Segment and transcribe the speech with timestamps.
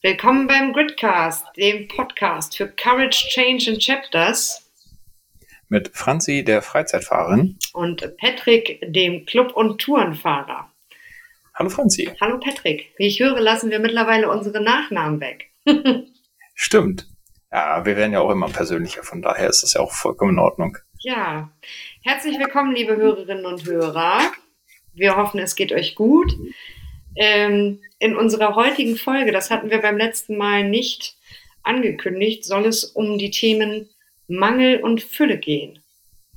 [0.00, 4.70] Willkommen beim Gridcast, dem Podcast für Courage, Change and Chapters.
[5.68, 7.58] Mit Franzi, der Freizeitfahrerin.
[7.72, 10.70] Und Patrick, dem Club- und Tourenfahrer.
[11.52, 12.12] Hallo Franzi.
[12.20, 12.92] Hallo Patrick.
[12.96, 15.50] Wie ich höre, lassen wir mittlerweile unsere Nachnamen weg.
[16.54, 17.08] Stimmt.
[17.50, 20.38] Ja, wir werden ja auch immer persönlicher, von daher ist das ja auch vollkommen in
[20.38, 20.78] Ordnung.
[21.00, 21.50] Ja.
[22.04, 24.20] Herzlich willkommen, liebe Hörerinnen und Hörer.
[24.94, 26.32] Wir hoffen, es geht euch gut.
[27.18, 31.16] Ähm, in unserer heutigen Folge, das hatten wir beim letzten Mal nicht
[31.64, 33.88] angekündigt, soll es um die Themen
[34.28, 35.80] Mangel und Fülle gehen.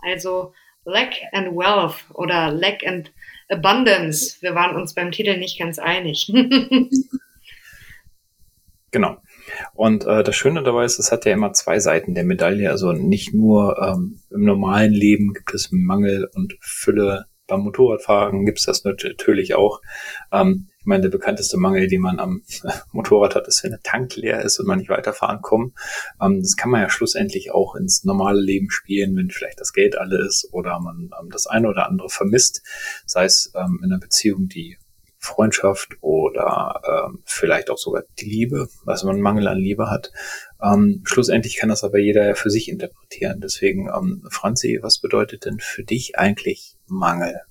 [0.01, 0.53] Also
[0.83, 3.11] Lack and Wealth oder Lack and
[3.49, 4.37] Abundance.
[4.41, 6.31] Wir waren uns beim Titel nicht ganz einig.
[8.91, 9.17] genau.
[9.73, 12.71] Und äh, das Schöne dabei ist, es hat ja immer zwei Seiten der Medaille.
[12.71, 17.25] Also nicht nur ähm, im normalen Leben gibt es Mangel und Fülle.
[17.51, 19.81] Beim Motorradfahren gibt es das natürlich auch.
[20.31, 22.43] Ähm, ich meine, der bekannteste Mangel, den man am
[22.93, 25.73] Motorrad hat, ist, wenn der Tank leer ist und man nicht weiterfahren kommt.
[26.21, 29.97] Ähm, das kann man ja schlussendlich auch ins normale Leben spielen, wenn vielleicht das Geld
[29.97, 32.63] alle ist oder man ähm, das eine oder andere vermisst,
[33.05, 34.77] sei es ähm, in einer Beziehung die
[35.21, 40.11] Freundschaft oder ähm, vielleicht auch sogar die Liebe, also man Mangel an Liebe hat.
[40.63, 43.39] Ähm, schlussendlich kann das aber jeder ja für sich interpretieren.
[43.39, 47.41] Deswegen, ähm, Franzi, was bedeutet denn für dich eigentlich Mangel?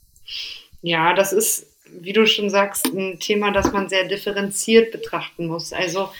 [0.83, 5.73] Ja, das ist wie du schon sagst, ein Thema, das man sehr differenziert betrachten muss.
[5.73, 6.11] Also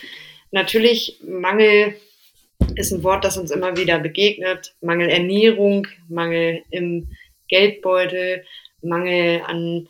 [0.50, 1.94] natürlich Mangel
[2.75, 4.75] ist ein Wort, das uns immer wieder begegnet.
[4.81, 7.08] Mangel Ernährung, Mangel im
[7.48, 8.44] Geldbeutel,
[8.83, 9.88] Mangel an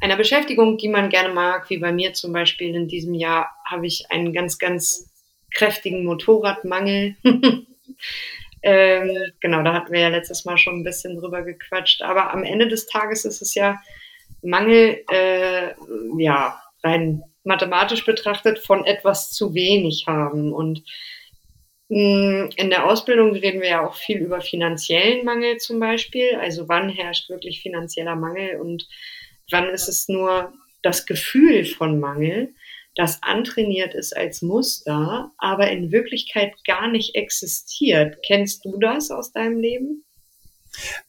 [0.00, 3.86] einer Beschäftigung, die man gerne mag, wie bei mir zum Beispiel in diesem Jahr habe
[3.86, 5.10] ich einen ganz, ganz
[5.52, 7.16] kräftigen Motorradmangel.
[8.64, 12.00] ähm, genau, da hatten wir ja letztes Mal schon ein bisschen drüber gequatscht.
[12.00, 13.78] Aber am Ende des Tages ist es ja
[14.40, 15.74] Mangel, äh,
[16.18, 20.54] ja, rein mathematisch betrachtet, von etwas zu wenig haben.
[20.54, 20.82] Und
[21.90, 26.36] mh, mm, in der Ausbildung reden wir ja auch viel über finanziellen Mangel zum Beispiel.
[26.40, 28.88] Also wann herrscht wirklich finanzieller Mangel und
[29.50, 32.54] wann ist es nur das Gefühl von Mangel,
[32.96, 38.18] das antrainiert ist als Muster, aber in Wirklichkeit gar nicht existiert.
[38.26, 40.04] Kennst du das aus deinem Leben?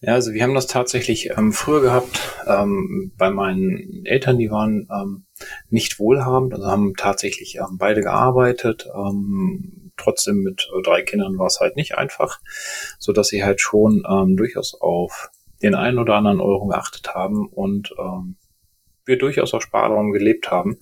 [0.01, 4.87] Ja, also wir haben das tatsächlich ähm, früher gehabt ähm, bei meinen Eltern, die waren
[4.91, 5.25] ähm,
[5.69, 8.87] nicht wohlhabend, also haben tatsächlich ähm, beide gearbeitet.
[8.95, 12.39] Ähm, trotzdem mit äh, drei Kindern war es halt nicht einfach,
[12.99, 15.29] so dass sie halt schon ähm, durchaus auf
[15.61, 18.37] den einen oder anderen Euro geachtet haben und ähm,
[19.05, 20.79] wir durchaus auf Sparraum gelebt haben.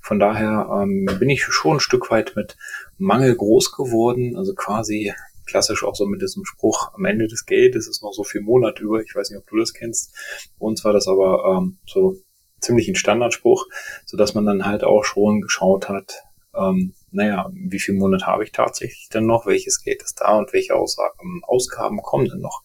[0.00, 2.56] Von daher ähm, bin ich schon ein Stück weit mit
[2.98, 5.12] Mangel groß geworden, also quasi
[5.46, 8.80] klassisch auch so mit diesem Spruch, am Ende des Geldes ist noch so viel Monat
[8.80, 9.00] über.
[9.00, 10.14] Ich weiß nicht, ob du das kennst.
[10.58, 12.16] Uns war das aber ähm, so
[12.60, 13.66] ziemlich ein Standardspruch,
[14.04, 16.24] so dass man dann halt auch schon geschaut hat,
[16.56, 20.52] ähm, naja, wie viel Monat habe ich tatsächlich denn noch, welches Geld ist da und
[20.52, 22.62] welche Aus ähm, Ausgaben kommen denn noch.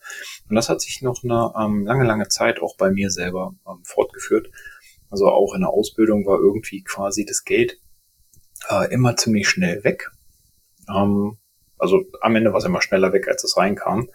[0.50, 3.84] Und das hat sich noch eine ähm, lange, lange Zeit auch bei mir selber ähm,
[3.84, 4.50] fortgeführt.
[5.12, 7.78] Also auch in der Ausbildung war irgendwie quasi das Geld
[8.70, 10.10] äh, immer ziemlich schnell weg.
[10.90, 11.38] Ähm,
[11.78, 14.10] also am Ende war es immer schneller weg, als es reinkam.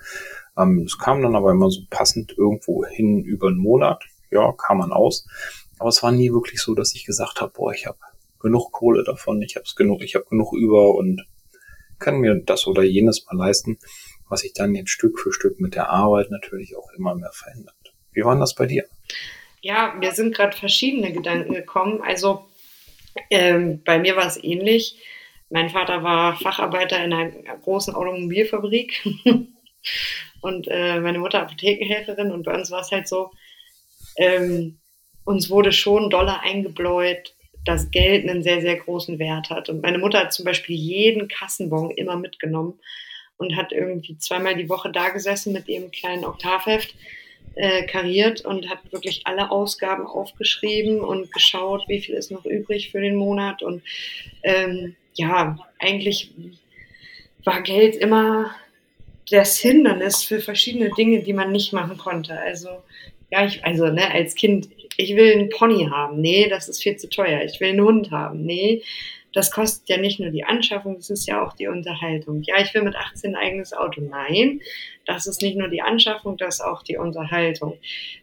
[0.57, 4.05] Ähm, es kam dann aber immer so passend irgendwo hin über einen Monat.
[4.31, 5.27] Ja, kam man aus.
[5.79, 7.99] Aber es war nie wirklich so, dass ich gesagt habe, boah, ich habe
[8.41, 11.27] genug Kohle davon, ich habe genug, ich habe genug über und
[11.99, 13.79] kann mir das oder jenes mal leisten,
[14.29, 17.75] was sich dann jetzt Stück für Stück mit der Arbeit natürlich auch immer mehr verändert.
[18.13, 18.85] Wie war das bei dir?
[19.67, 22.01] Ja, mir sind gerade verschiedene Gedanken gekommen.
[22.01, 22.45] Also
[23.31, 25.03] ähm, bei mir war es ähnlich.
[25.51, 27.33] Mein Vater war Facharbeiter in einer
[27.63, 29.05] großen Automobilfabrik
[30.41, 32.31] und äh, meine Mutter Apothekenhelferin.
[32.31, 33.33] Und bei uns war es halt so,
[34.17, 34.79] ähm,
[35.25, 37.35] uns wurde schon Dollar eingebläut,
[37.65, 39.69] dass Geld einen sehr, sehr großen Wert hat.
[39.69, 42.79] Und meine Mutter hat zum Beispiel jeden Kassenbon immer mitgenommen
[43.37, 46.95] und hat irgendwie zweimal die Woche da gesessen mit ihrem kleinen Oktavheft
[47.57, 52.91] äh, kariert und hat wirklich alle Ausgaben aufgeschrieben und geschaut, wie viel ist noch übrig
[52.91, 53.83] für den Monat und
[54.43, 56.31] ähm, ja, eigentlich
[57.45, 58.51] war Geld immer
[59.31, 62.39] das Hindernis für verschiedene Dinge, die man nicht machen konnte.
[62.39, 62.69] Also,
[63.31, 66.21] ja, ich, also, ne, als Kind, ich will einen Pony haben.
[66.21, 67.43] Nee, das ist viel zu teuer.
[67.43, 68.45] Ich will einen Hund haben.
[68.45, 68.83] Nee,
[69.37, 72.41] das kostet ja nicht nur die Anschaffung, das ist ja auch die Unterhaltung.
[72.45, 74.01] Ja, ich will mit 18 ein eigenes Auto.
[74.01, 74.63] Nein,
[75.05, 77.77] das ist nicht nur die Anschaffung, das ist auch die Unterhaltung.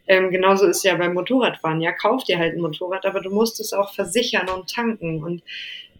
[0.08, 1.82] Ähm, genauso ist ja beim Motorradfahren.
[1.82, 5.24] Ja, kauf dir halt ein Motorrad, aber du musst es auch versichern und tanken.
[5.24, 5.44] Und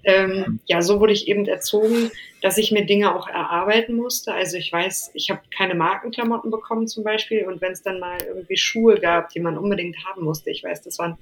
[0.04, 2.10] ähm, ja, so wurde ich eben erzogen,
[2.42, 4.34] dass ich mir Dinge auch erarbeiten musste.
[4.34, 8.18] Also ich weiß, ich habe keine Markenklamotten bekommen zum Beispiel und wenn es dann mal
[8.28, 11.20] irgendwie Schuhe gab, die man unbedingt haben musste, ich weiß, das waren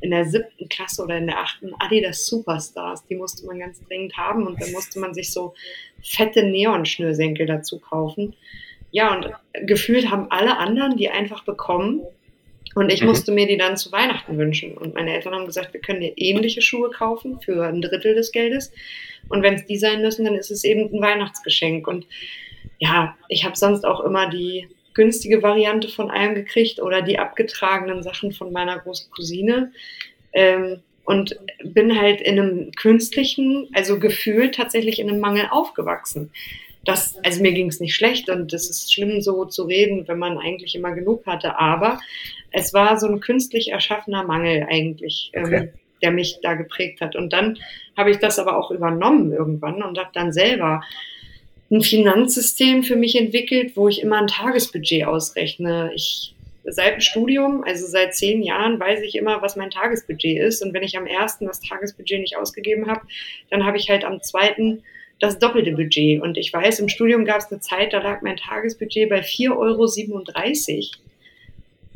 [0.00, 3.04] in der siebten Klasse oder in der achten Adidas Superstars.
[3.06, 5.54] Die musste man ganz dringend haben und dann musste man sich so
[6.02, 8.34] fette Neonschnürsenkel dazu kaufen.
[8.92, 9.30] Ja, und
[9.66, 12.02] gefühlt haben alle anderen die einfach bekommen.
[12.74, 13.08] Und ich mhm.
[13.08, 14.76] musste mir die dann zu Weihnachten wünschen.
[14.76, 18.30] Und meine Eltern haben gesagt, wir können dir ähnliche Schuhe kaufen für ein Drittel des
[18.30, 18.72] Geldes.
[19.28, 21.88] Und wenn es die sein müssen, dann ist es eben ein Weihnachtsgeschenk.
[21.88, 22.06] Und
[22.78, 28.02] ja, ich habe sonst auch immer die günstige Variante von allem gekriegt oder die abgetragenen
[28.02, 29.72] Sachen von meiner großen Cousine.
[30.32, 36.30] Ähm, und bin halt in einem künstlichen, also gefühlt tatsächlich in einem Mangel aufgewachsen.
[36.84, 40.18] Das, also mir ging es nicht schlecht und es ist schlimm, so zu reden, wenn
[40.18, 41.98] man eigentlich immer genug hatte, aber
[42.52, 45.56] es war so ein künstlich erschaffener Mangel eigentlich, ähm, okay.
[45.56, 45.68] ähm,
[46.02, 47.16] der mich da geprägt hat.
[47.16, 47.58] Und dann
[47.96, 50.82] habe ich das aber auch übernommen irgendwann und habe dann selber
[51.70, 55.92] ein Finanzsystem für mich entwickelt, wo ich immer ein Tagesbudget ausrechne.
[55.94, 56.34] Ich
[56.64, 60.62] seit dem Studium, also seit zehn Jahren, weiß ich immer, was mein Tagesbudget ist.
[60.62, 63.02] Und wenn ich am ersten das Tagesbudget nicht ausgegeben habe,
[63.50, 64.82] dann habe ich halt am zweiten
[65.20, 66.20] das doppelte Budget.
[66.22, 69.52] Und ich weiß, im Studium gab es eine Zeit, da lag mein Tagesbudget bei 4,37
[69.56, 69.86] Euro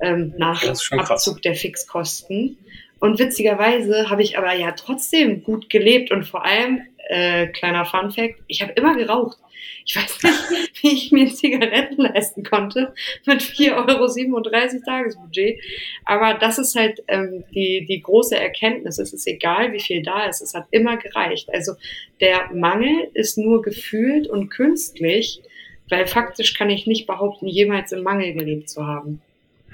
[0.03, 0.63] ähm, nach
[0.93, 2.59] Abzug der Fixkosten.
[3.01, 8.11] Und witzigerweise habe ich aber ja trotzdem gut gelebt und vor allem, äh, kleiner Fun
[8.11, 9.39] Fact, ich habe immer geraucht.
[9.87, 12.95] Ich weiß nicht, wie ich mir Zigaretten leisten konnte
[13.27, 15.61] mit 4,37 Euro Tagesbudget.
[16.05, 18.99] Aber das ist halt ähm, die, die große Erkenntnis.
[18.99, 20.41] Es ist egal, wie viel da ist.
[20.41, 21.51] Es hat immer gereicht.
[21.53, 21.75] Also
[22.21, 25.43] der Mangel ist nur gefühlt und künstlich,
[25.91, 29.21] weil faktisch kann ich nicht behaupten, jemals im Mangel gelebt zu haben.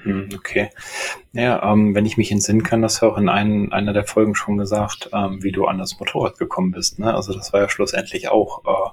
[0.03, 0.69] Hm, okay.
[1.33, 4.57] Ja, ähm, wenn ich mich entsinnen kann, das auch in ein, einer der Folgen schon
[4.57, 6.99] gesagt, ähm, wie du an das Motorrad gekommen bist.
[6.99, 7.13] Ne?
[7.13, 8.89] Also das war ja schlussendlich auch, äh,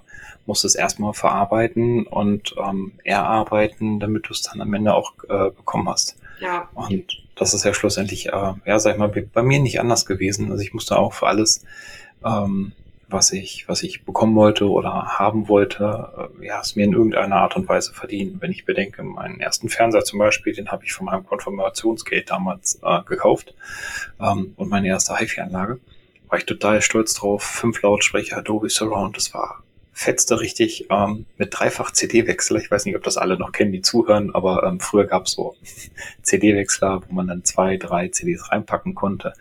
[0.47, 5.51] musst es erstmal verarbeiten und ähm, erarbeiten, damit du es dann am Ende auch äh,
[5.51, 6.17] bekommen hast.
[6.41, 6.69] Ja.
[6.75, 10.51] Und das ist ja schlussendlich, äh, ja, sag ich mal, bei mir nicht anders gewesen.
[10.51, 11.65] Also ich musste auch für alles
[12.25, 12.73] ähm,
[13.09, 17.37] was ich, was ich bekommen wollte oder haben wollte, äh, ja, es mir in irgendeiner
[17.37, 18.37] Art und Weise verdienen.
[18.41, 22.79] Wenn ich bedenke, meinen ersten Fernseher zum Beispiel, den habe ich von meinem Konfirmationsgeld damals
[22.83, 23.55] äh, gekauft
[24.21, 25.81] ähm, und meine erste HiFi-Anlage,
[26.29, 27.43] war ich total stolz drauf.
[27.43, 29.63] Fünf Lautsprecher, Adobe Surround, das war
[29.99, 32.59] fetzte richtig ähm, mit dreifach CD-Wechsel.
[32.59, 35.33] Ich weiß nicht, ob das alle noch kennen, die zuhören, aber ähm, früher gab es
[35.33, 35.57] so
[36.23, 39.33] CD-Wechsler, wo man dann zwei, drei CDs reinpacken konnte.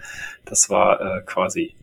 [0.46, 1.76] Das war äh, quasi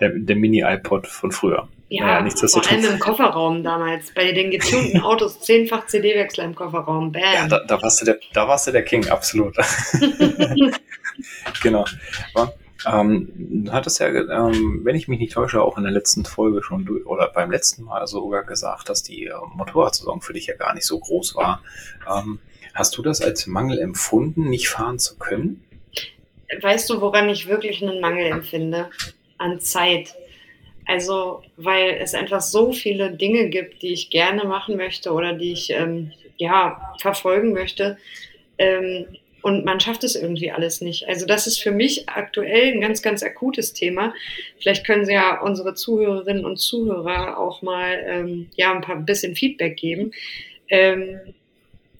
[0.00, 1.68] der, der Mini-iPod von früher.
[1.88, 4.12] Ja, naja, vor allem im Kofferraum damals.
[4.12, 7.12] Bei den getunten Autos zehnfach CD-Wechsler im Kofferraum.
[7.12, 7.22] Bam.
[7.22, 9.56] Ja, da, da, warst du der, da warst du der King, absolut.
[11.62, 11.84] genau.
[12.34, 12.54] Aber,
[12.86, 16.60] ähm, du hattest ja, ähm, wenn ich mich nicht täusche, auch in der letzten Folge
[16.62, 20.74] schon oder beim letzten Mal sogar gesagt, dass die äh, Motorradsaison für dich ja gar
[20.74, 21.62] nicht so groß war.
[22.12, 22.40] Ähm,
[22.74, 25.62] hast du das als Mangel empfunden, nicht fahren zu können?
[26.60, 28.90] Weißt du, woran ich wirklich einen Mangel empfinde?
[29.38, 30.14] An Zeit.
[30.86, 35.52] Also, weil es einfach so viele Dinge gibt, die ich gerne machen möchte oder die
[35.52, 37.98] ich ähm, ja verfolgen möchte.
[38.58, 39.06] Ähm,
[39.46, 41.06] und man schafft es irgendwie alles nicht.
[41.06, 44.12] Also das ist für mich aktuell ein ganz, ganz akutes Thema.
[44.58, 49.36] Vielleicht können Sie ja unsere Zuhörerinnen und Zuhörer auch mal ähm, ja ein paar bisschen
[49.36, 50.10] Feedback geben.
[50.68, 51.20] Ähm,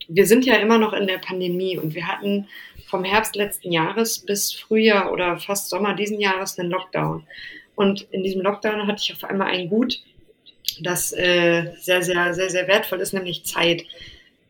[0.08, 2.48] wir sind ja immer noch in der Pandemie und wir hatten
[2.86, 7.26] vom Herbst letzten Jahres bis Frühjahr oder fast Sommer diesen Jahres einen Lockdown.
[7.74, 10.02] Und in diesem Lockdown hatte ich auf einmal ein Gut,
[10.80, 13.84] das äh, sehr, sehr, sehr, sehr wertvoll ist, nämlich Zeit.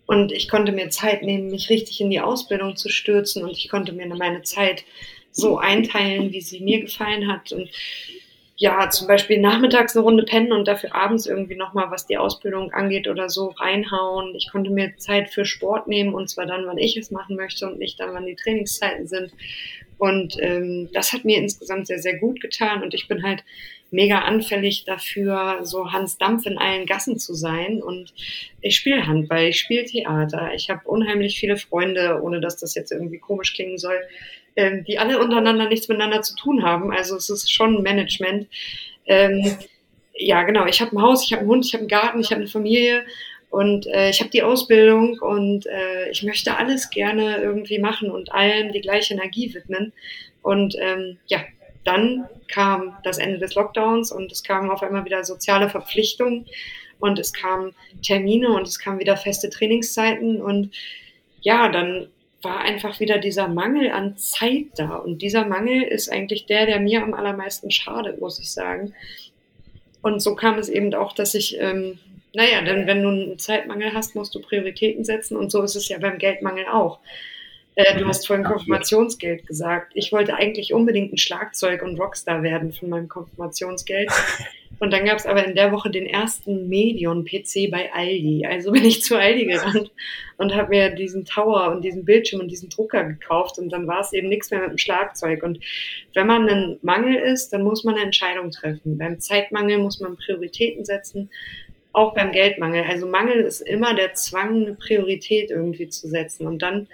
[0.06, 3.68] Und ich konnte mir Zeit nehmen, mich richtig in die Ausbildung zu stürzen und ich
[3.68, 4.84] konnte mir meine Zeit
[5.32, 7.52] so einteilen, wie sie mir gefallen hat.
[7.52, 7.68] Und
[8.58, 12.72] ja, zum Beispiel nachmittags eine Runde pennen und dafür abends irgendwie nochmal, was die Ausbildung
[12.72, 14.34] angeht oder so, reinhauen.
[14.34, 17.66] Ich konnte mir Zeit für Sport nehmen und zwar dann, wann ich es machen möchte
[17.66, 19.32] und nicht dann, wann die Trainingszeiten sind.
[19.98, 23.44] Und ähm, das hat mir insgesamt sehr, sehr gut getan und ich bin halt
[23.90, 27.82] mega anfällig dafür, so Hans Dampf in allen Gassen zu sein.
[27.82, 28.12] Und
[28.60, 32.90] ich spiele Handball, ich spiele Theater, ich habe unheimlich viele Freunde, ohne dass das jetzt
[32.90, 34.00] irgendwie komisch klingen soll,
[34.56, 36.90] ähm, die alle untereinander nichts miteinander zu tun haben.
[36.90, 38.48] Also es ist schon Management.
[39.06, 39.56] Ähm,
[40.14, 40.66] ja, genau.
[40.66, 42.50] Ich habe ein Haus, ich habe einen Hund, ich habe einen Garten, ich habe eine
[42.50, 43.04] Familie
[43.50, 48.32] und äh, ich habe die Ausbildung und äh, ich möchte alles gerne irgendwie machen und
[48.32, 49.92] allen die gleiche Energie widmen.
[50.42, 51.40] Und ähm, ja,
[51.84, 56.46] dann kam das Ende des Lockdowns und es kamen auf einmal wieder soziale Verpflichtungen
[56.98, 60.74] und es kamen Termine und es kamen wieder feste Trainingszeiten und
[61.42, 62.08] ja, dann
[62.42, 64.96] war einfach wieder dieser Mangel an Zeit da.
[64.96, 68.94] Und dieser Mangel ist eigentlich der, der mir am allermeisten schadet, muss ich sagen.
[70.02, 71.98] Und so kam es eben auch, dass ich, ähm,
[72.32, 75.36] naja, denn wenn du einen Zeitmangel hast, musst du Prioritäten setzen.
[75.36, 77.00] Und so ist es ja beim Geldmangel auch.
[77.74, 79.92] Äh, du hast vorhin Konfirmationsgeld gesagt.
[79.94, 84.10] Ich wollte eigentlich unbedingt ein Schlagzeug und Rockstar werden von meinem Konfirmationsgeld.
[84.78, 88.44] Und dann gab es aber in der Woche den ersten Medion-PC bei Aldi.
[88.46, 89.90] Also bin ich zu Aldi gerannt
[90.36, 93.58] und habe mir diesen Tower und diesen Bildschirm und diesen Drucker gekauft.
[93.58, 95.42] Und dann war es eben nichts mehr mit dem Schlagzeug.
[95.42, 95.60] Und
[96.14, 98.98] wenn man ein Mangel ist, dann muss man eine Entscheidung treffen.
[98.98, 101.30] Beim Zeitmangel muss man Prioritäten setzen,
[101.92, 102.84] auch beim Geldmangel.
[102.84, 106.46] Also Mangel ist immer der Zwang, eine Priorität irgendwie zu setzen.
[106.46, 106.88] Und dann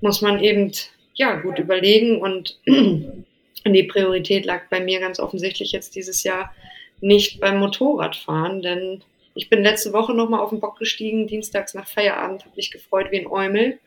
[0.00, 0.72] muss man eben
[1.14, 6.52] ja gut überlegen und die Priorität lag bei mir ganz offensichtlich jetzt dieses Jahr
[7.00, 9.02] nicht beim Motorradfahren, denn
[9.34, 13.08] ich bin letzte Woche nochmal auf den Bock gestiegen, dienstags nach Feierabend, habe mich gefreut
[13.10, 13.78] wie ein Eumel.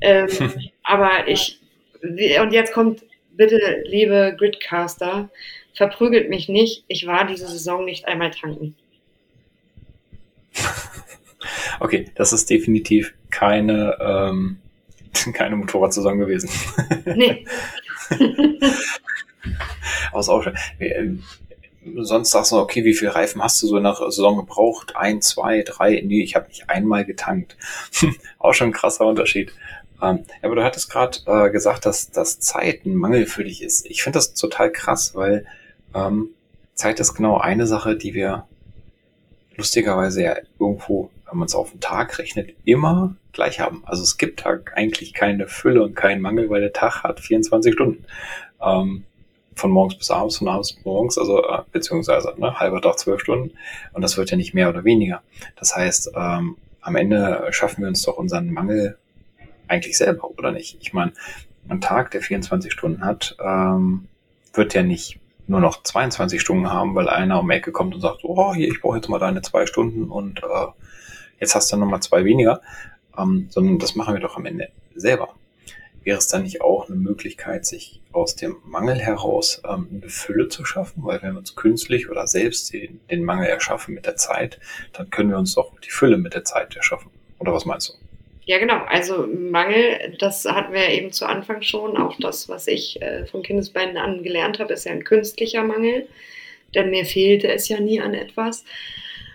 [0.00, 0.28] Ähm,
[0.82, 1.58] aber ich,
[2.02, 5.28] und jetzt kommt bitte, liebe Gridcaster,
[5.74, 8.76] verprügelt mich nicht, ich war diese Saison nicht einmal tanken.
[11.82, 14.58] Okay, das ist definitiv keine, ähm,
[15.32, 16.50] keine Motorradsaison gewesen.
[17.06, 17.46] Nee.
[20.10, 21.22] Aber ist auch schön
[21.96, 24.96] sonst sagst du, okay, wie viel Reifen hast du so der Saison gebraucht?
[24.96, 26.02] Ein, zwei, drei?
[26.04, 27.56] Nee, ich habe nicht einmal getankt.
[28.38, 29.52] auch schon ein krasser Unterschied.
[30.02, 33.86] Ähm, aber du hattest gerade äh, gesagt, dass, dass Zeit ein Mangel für dich ist.
[33.86, 35.46] Ich finde das total krass, weil
[35.94, 36.30] ähm,
[36.74, 38.46] Zeit ist genau eine Sache, die wir
[39.56, 43.82] lustigerweise ja irgendwo, wenn man es auf den Tag rechnet, immer gleich haben.
[43.84, 47.74] Also es gibt da eigentlich keine Fülle und keinen Mangel, weil der Tag hat 24
[47.74, 48.04] Stunden.
[48.62, 49.04] Ähm,
[49.54, 53.20] von morgens bis abends, von abends bis morgens, also äh, beziehungsweise ne, halber Tag, zwölf
[53.20, 53.52] Stunden.
[53.92, 55.22] Und das wird ja nicht mehr oder weniger.
[55.56, 58.98] Das heißt, ähm, am Ende schaffen wir uns doch unseren Mangel
[59.68, 60.78] eigentlich selber, oder nicht?
[60.80, 61.12] Ich meine,
[61.68, 64.08] ein Tag, der 24 Stunden hat, ähm,
[64.54, 68.00] wird ja nicht nur noch 22 Stunden haben, weil einer um die Ecke kommt und
[68.00, 70.66] sagt, oh, hier, ich brauche jetzt mal deine zwei Stunden und äh,
[71.38, 72.60] jetzt hast du nochmal zwei weniger,
[73.18, 75.34] ähm, sondern das machen wir doch am Ende selber
[76.04, 80.48] wäre es dann nicht auch eine Möglichkeit, sich aus dem Mangel heraus ähm, eine Fülle
[80.48, 81.02] zu schaffen?
[81.04, 84.58] Weil wenn wir uns künstlich oder selbst den, den Mangel erschaffen mit der Zeit,
[84.92, 87.10] dann können wir uns doch die Fülle mit der Zeit erschaffen.
[87.38, 87.92] Oder was meinst du?
[88.44, 88.82] Ja, genau.
[88.86, 91.96] Also Mangel, das hatten wir eben zu Anfang schon.
[91.96, 96.08] Auch das, was ich äh, von Kindesbeinen an gelernt habe, ist ja ein künstlicher Mangel.
[96.74, 98.64] Denn mir fehlte es ja nie an etwas.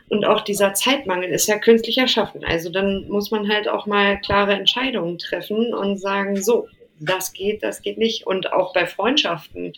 [0.09, 2.43] Und auch dieser Zeitmangel ist ja künstlich erschaffen.
[2.43, 6.67] Also dann muss man halt auch mal klare Entscheidungen treffen und sagen, so,
[6.99, 8.27] das geht, das geht nicht.
[8.27, 9.73] Und auch bei Freundschaften.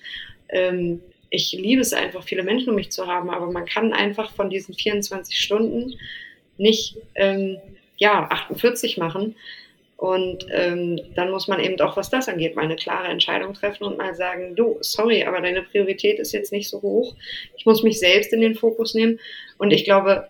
[0.49, 4.31] Ähm, ich liebe es einfach, viele Menschen um mich zu haben, aber man kann einfach
[4.31, 5.93] von diesen 24 Stunden
[6.57, 7.57] nicht ähm,
[7.97, 9.35] ja, 48 machen,
[9.97, 13.83] und ähm, dann muss man eben auch, was das angeht, mal eine klare Entscheidung treffen
[13.83, 17.15] und mal sagen, du, sorry, aber deine Priorität ist jetzt nicht so hoch.
[17.57, 19.19] Ich muss mich selbst in den Fokus nehmen.
[19.57, 20.27] Und ich glaube,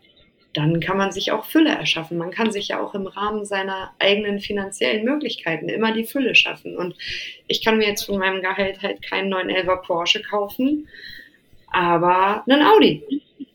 [0.54, 2.18] dann kann man sich auch Fülle erschaffen.
[2.18, 6.78] Man kann sich ja auch im Rahmen seiner eigenen finanziellen Möglichkeiten immer die Fülle schaffen.
[6.78, 6.96] Und
[7.48, 10.88] ich kann mir jetzt von meinem Gehalt halt keinen 911er Porsche kaufen,
[11.74, 13.04] aber einen Audi.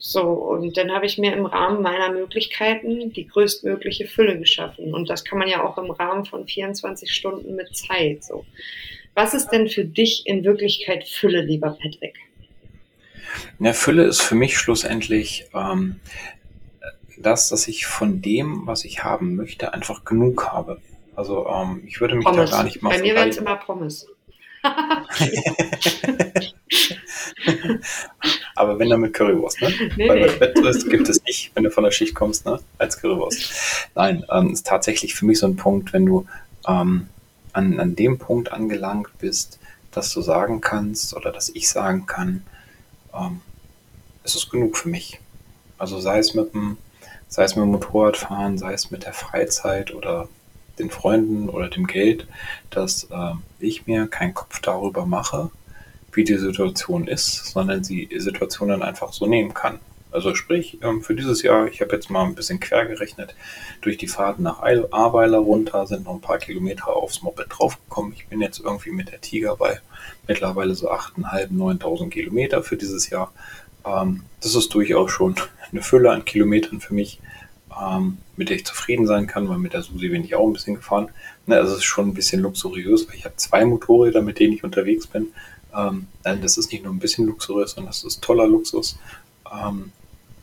[0.05, 4.93] So, und dann habe ich mir im Rahmen meiner Möglichkeiten die größtmögliche Fülle geschaffen.
[4.93, 8.25] Und das kann man ja auch im Rahmen von 24 Stunden mit Zeit.
[8.25, 8.45] So.
[9.15, 12.17] Was ist denn für dich in Wirklichkeit Fülle, lieber Patrick?
[13.61, 16.01] Ja, Fülle ist für mich schlussendlich ähm,
[17.17, 20.81] das, dass ich von dem, was ich haben möchte, einfach genug habe.
[21.15, 22.51] Also ähm, ich würde mich Pommes.
[22.51, 22.91] da gar nicht mal.
[22.91, 24.09] Bei mir wären es immer Pommes.
[28.55, 29.73] Aber wenn dann mit Currywurst, ne?
[29.97, 30.37] Nee, Weil nee.
[30.39, 32.61] Bettrist gibt es nicht, wenn du von der Schicht kommst, ne?
[32.79, 33.89] Als Currywurst.
[33.95, 36.27] Nein, ähm, ist tatsächlich für mich so ein Punkt, wenn du
[36.67, 37.09] ähm,
[37.53, 39.59] an, an dem Punkt angelangt bist,
[39.91, 42.45] dass du sagen kannst oder dass ich sagen kann,
[43.15, 43.41] ähm,
[44.25, 45.21] es ist genug für mich.
[45.79, 46.79] Also sei es mit dem,
[47.29, 50.29] sei es mit dem Motorradfahren, sei es mit der Freizeit oder
[50.79, 52.27] den Freunden oder dem Geld,
[52.71, 55.51] dass äh, ich mir keinen Kopf darüber mache,
[56.13, 59.79] wie die Situation ist, sondern die Situation dann einfach so nehmen kann.
[60.13, 63.35] Also sprich, ähm, für dieses Jahr, ich habe jetzt mal ein bisschen quer gerechnet,
[63.81, 68.13] durch die Fahrten nach Ahrweiler runter sind noch ein paar Kilometer aufs Moped draufgekommen.
[68.13, 69.81] Ich bin jetzt irgendwie mit der Tiger bei
[70.29, 73.33] mittlerweile so 8.500, 9.000 Kilometer für dieses Jahr.
[73.87, 75.35] Ähm, das ist durchaus schon
[75.71, 77.19] eine Fülle an Kilometern für mich,
[77.81, 80.53] ähm, mit der ich zufrieden sein kann, weil mit der Susi bin ich auch ein
[80.53, 81.11] bisschen gefahren.
[81.47, 84.53] Ne, also es ist schon ein bisschen luxuriös, weil ich habe zwei Motorräder, mit denen
[84.53, 85.29] ich unterwegs bin.
[85.77, 88.99] Ähm, das ist nicht nur ein bisschen luxuriös, sondern das ist toller Luxus.
[89.53, 89.93] Ähm,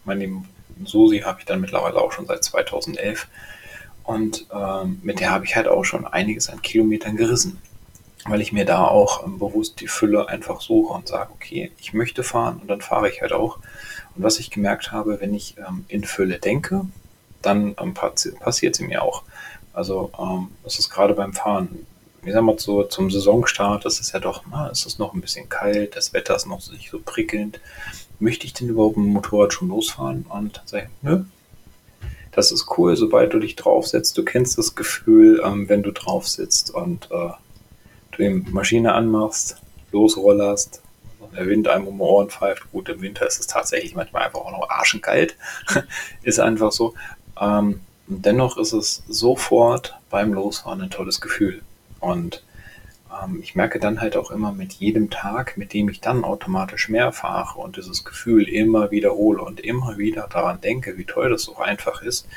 [0.06, 0.44] meine
[0.86, 3.28] Susi habe ich dann mittlerweile auch schon seit 2011
[4.04, 7.62] und ähm, mit der habe ich halt auch schon einiges an Kilometern gerissen,
[8.26, 11.94] weil ich mir da auch ähm, bewusst die Fülle einfach suche und sage, okay, ich
[11.94, 13.60] möchte fahren und dann fahre ich halt auch.
[14.16, 16.86] Und was ich gemerkt habe, wenn ich ähm, in Fülle denke,
[17.42, 19.24] dann ähm, passiert sie mir auch.
[19.74, 21.86] Also ähm, das ist gerade beim Fahren,
[22.24, 25.22] ich sag mal so zum Saisonstart, das ist ja doch, na, es ist noch ein
[25.22, 27.60] bisschen kalt, das Wetter ist noch nicht so prickelnd.
[28.20, 30.26] Möchte ich denn überhaupt mit dem Motorrad schon losfahren?
[30.28, 31.24] Und sage, nö,
[32.32, 34.18] das ist cool, sobald du dich draufsetzt.
[34.18, 37.30] Du kennst das Gefühl, ähm, wenn du drauf sitzt und äh,
[38.12, 39.58] du die Maschine anmachst,
[39.92, 40.82] losrollerst,
[41.36, 42.72] der Wind einem um die Ohren pfeift.
[42.72, 45.36] Gut, im Winter ist es tatsächlich manchmal einfach auch noch arschenkalt.
[46.24, 46.94] ist einfach so.
[47.40, 51.62] Ähm, dennoch ist es sofort beim Losfahren ein tolles Gefühl.
[52.00, 52.44] Und
[53.12, 56.90] ähm, ich merke dann halt auch immer mit jedem Tag, mit dem ich dann automatisch
[56.90, 61.44] mehr fahre und dieses Gefühl immer wiederhole und immer wieder daran denke, wie toll das
[61.44, 62.28] so einfach ist,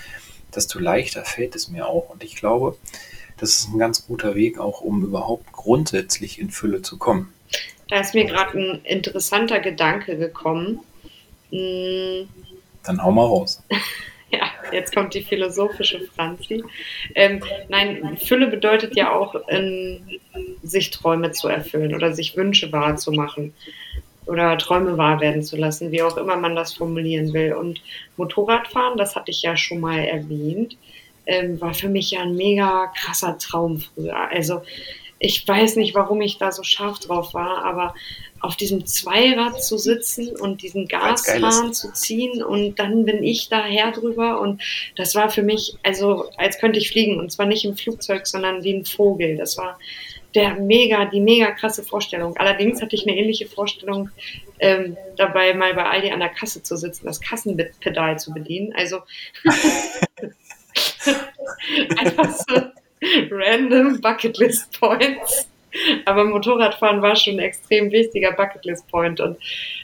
[0.54, 2.11] desto leichter fällt es mir auch.
[2.11, 2.76] Und ich glaube,
[3.38, 7.32] das ist ein ganz guter Weg auch, um überhaupt grundsätzlich in Fülle zu kommen.
[7.88, 10.80] Da ist mir gerade ein interessanter Gedanke gekommen.
[11.50, 12.28] Hm.
[12.85, 13.62] Dann hau mal raus.
[14.73, 16.62] jetzt kommt die philosophische Franzi.
[17.14, 20.21] Ähm, nein, Fülle bedeutet ja auch, in,
[20.62, 23.52] sich Träume zu erfüllen oder sich Wünsche wahrzumachen
[24.26, 27.55] oder Träume wahr werden zu lassen, wie auch immer man das formulieren will.
[27.55, 27.83] Und
[28.17, 30.76] Motorradfahren, das hatte ich ja schon mal erwähnt,
[31.26, 34.17] ähm, war für mich ja ein mega krasser Traum früher.
[34.31, 34.62] Also
[35.19, 37.95] ich weiß nicht, warum ich da so scharf drauf war, aber
[38.43, 43.93] auf diesem Zweirad zu sitzen und diesen Gashahn zu ziehen und dann bin ich daher
[43.93, 44.61] drüber und
[44.97, 48.65] das war für mich, also als könnte ich fliegen und zwar nicht im Flugzeug, sondern
[48.65, 49.37] wie ein Vogel.
[49.37, 49.79] Das war
[50.35, 52.37] der mega, die mega krasse Vorstellung.
[52.37, 54.11] Allerdings hatte ich eine ähnliche Vorstellung,
[54.59, 58.73] ähm, dabei mal bei Aldi an der Kasse zu sitzen, das Kassenpedal zu bedienen.
[58.75, 59.01] Also
[61.99, 62.63] einfach so
[63.31, 65.49] random Bucketlist Points.
[66.05, 69.21] Aber Motorradfahren war schon ein extrem wichtiger Bucketlist Point.
[69.21, 69.38] Und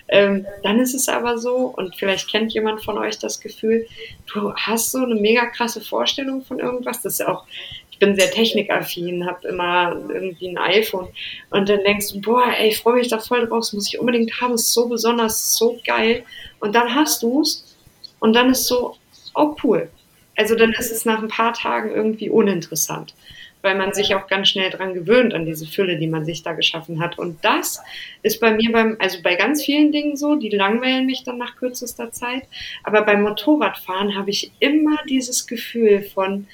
[0.08, 3.86] ähm, dann ist es aber so, und vielleicht kennt jemand von euch das Gefühl,
[4.32, 7.02] du hast so eine mega krasse Vorstellung von irgendwas.
[7.02, 7.44] Das ist ja auch,
[7.90, 11.08] ich bin sehr technikaffin, habe immer irgendwie ein iPhone.
[11.50, 13.98] Und dann denkst du, boah, ey, ich freue mich da voll drauf, das muss ich
[13.98, 16.24] unbedingt haben, ist so besonders, so geil.
[16.60, 17.76] Und dann hast du es
[18.20, 18.96] und dann ist so,
[19.34, 19.90] oh cool,
[20.36, 23.14] also dann ist es nach ein paar Tagen irgendwie uninteressant,
[23.62, 26.52] weil man sich auch ganz schnell dran gewöhnt an diese Fülle, die man sich da
[26.52, 27.18] geschaffen hat.
[27.18, 27.82] Und das
[28.22, 31.56] ist bei mir beim, also bei ganz vielen Dingen so, die langweilen mich dann nach
[31.56, 32.44] kürzester Zeit.
[32.84, 36.46] Aber beim Motorradfahren habe ich immer dieses Gefühl von,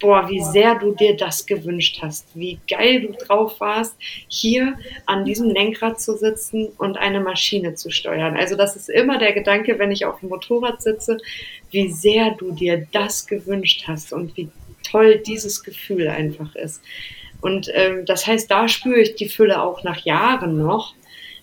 [0.00, 3.96] boah, wie sehr du dir das gewünscht hast, wie geil du drauf warst,
[4.28, 8.36] hier an diesem Lenkrad zu sitzen und eine Maschine zu steuern.
[8.36, 11.18] Also das ist immer der Gedanke, wenn ich auf dem Motorrad sitze,
[11.70, 14.50] wie sehr du dir das gewünscht hast und wie
[14.84, 16.82] toll dieses Gefühl einfach ist.
[17.40, 20.94] Und ähm, das heißt, da spüre ich die Fülle auch nach Jahren noch,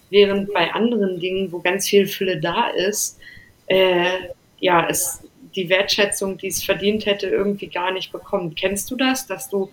[0.09, 3.19] während bei anderen Dingen, wo ganz viel Fülle da ist,
[3.67, 4.17] äh,
[4.59, 5.21] ja, es
[5.55, 8.57] die Wertschätzung, die es verdient hätte, irgendwie gar nicht bekommt.
[8.57, 9.69] Kennst du das, dass du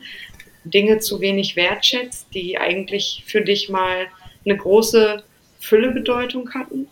[0.65, 4.07] Dinge zu wenig wertschätzt, die eigentlich für dich mal
[4.45, 5.23] eine große
[5.61, 6.89] Füllebedeutung hatten?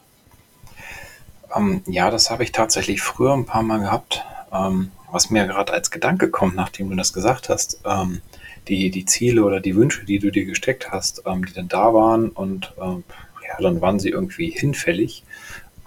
[1.54, 4.24] Ähm, ja, das habe ich tatsächlich früher ein paar Mal gehabt.
[4.52, 8.20] Ähm, was mir gerade als Gedanke kommt, nachdem du das gesagt hast, ähm,
[8.68, 11.94] die, die Ziele oder die Wünsche, die du dir gesteckt hast, ähm, die dann da
[11.94, 13.04] waren und ähm,
[13.46, 15.22] ja, dann waren sie irgendwie hinfällig.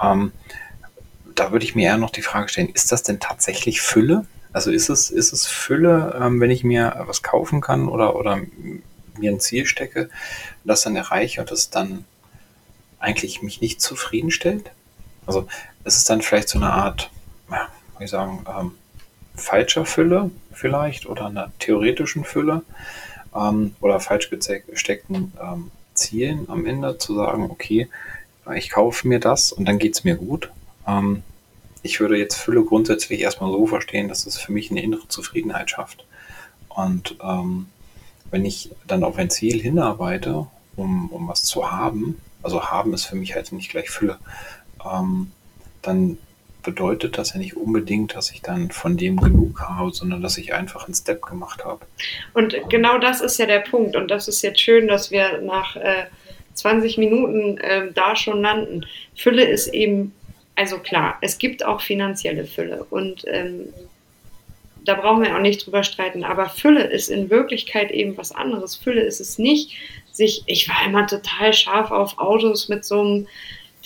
[0.01, 0.31] Ähm,
[1.35, 4.25] da würde ich mir eher noch die Frage stellen, ist das denn tatsächlich Fülle?
[4.51, 8.39] Also ist es, ist es Fülle, ähm, wenn ich mir was kaufen kann oder, oder
[9.17, 10.09] mir ein Ziel stecke,
[10.63, 12.05] das dann erreiche und das dann
[12.99, 14.71] eigentlich mich nicht zufriedenstellt?
[15.25, 15.47] Also
[15.83, 17.11] ist es dann vielleicht so eine Art,
[17.51, 17.67] ja,
[17.99, 18.71] wie sagen, ähm,
[19.39, 22.61] falscher Fülle vielleicht oder einer theoretischen Fülle
[23.35, 27.87] ähm, oder falsch gesteckten ähm, Zielen am Ende zu sagen, okay,
[28.55, 30.51] ich kaufe mir das und dann geht es mir gut.
[30.87, 31.23] Ähm,
[31.81, 35.69] ich würde jetzt Fülle grundsätzlich erstmal so verstehen, dass es für mich eine innere Zufriedenheit
[35.69, 36.05] schafft.
[36.67, 37.67] Und ähm,
[38.31, 43.05] wenn ich dann auf ein Ziel hinarbeite, um, um was zu haben, also haben ist
[43.05, 44.17] für mich halt nicht gleich Fülle,
[44.85, 45.31] ähm,
[45.81, 46.17] dann
[46.63, 50.53] bedeutet das ja nicht unbedingt, dass ich dann von dem genug habe, sondern dass ich
[50.53, 51.85] einfach einen Step gemacht habe.
[52.33, 53.95] Und genau das ist ja der Punkt.
[53.95, 56.05] Und das ist jetzt schön, dass wir nach äh,
[56.53, 58.85] 20 Minuten äh, da schon landen.
[59.15, 60.13] Fülle ist eben
[60.59, 63.69] also klar, es gibt auch finanzielle Fülle und ähm,
[64.83, 66.25] da brauchen wir auch nicht drüber streiten.
[66.25, 68.75] Aber Fülle ist in Wirklichkeit eben was anderes.
[68.75, 69.77] Fülle ist es nicht,
[70.11, 73.27] sich, ich war immer total scharf auf Autos mit so einem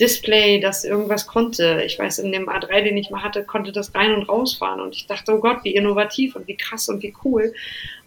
[0.00, 1.82] Display, das irgendwas konnte.
[1.86, 4.80] Ich weiß, in dem A3, den ich mal hatte, konnte das rein und rausfahren.
[4.80, 7.54] Und ich dachte, oh Gott, wie innovativ und wie krass und wie cool.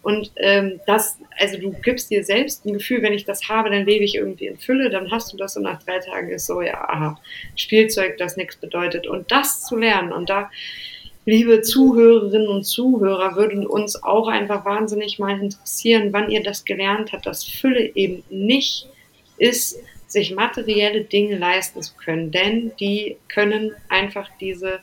[0.02, 3.86] Und ähm, das, also du gibst dir selbst ein Gefühl, wenn ich das habe, dann
[3.86, 6.60] lebe ich irgendwie in Fülle, dann hast du das und nach drei Tagen ist so,
[6.60, 7.18] ja, aha,
[7.56, 9.06] Spielzeug, das nichts bedeutet.
[9.06, 10.50] Und das zu lernen und da
[11.28, 17.12] liebe Zuhörerinnen und Zuhörer, würden uns auch einfach wahnsinnig mal interessieren, wann ihr das gelernt
[17.12, 18.86] habt, dass Fülle eben nicht
[19.36, 24.80] ist, sich materielle Dinge leisten zu können, denn die können einfach diese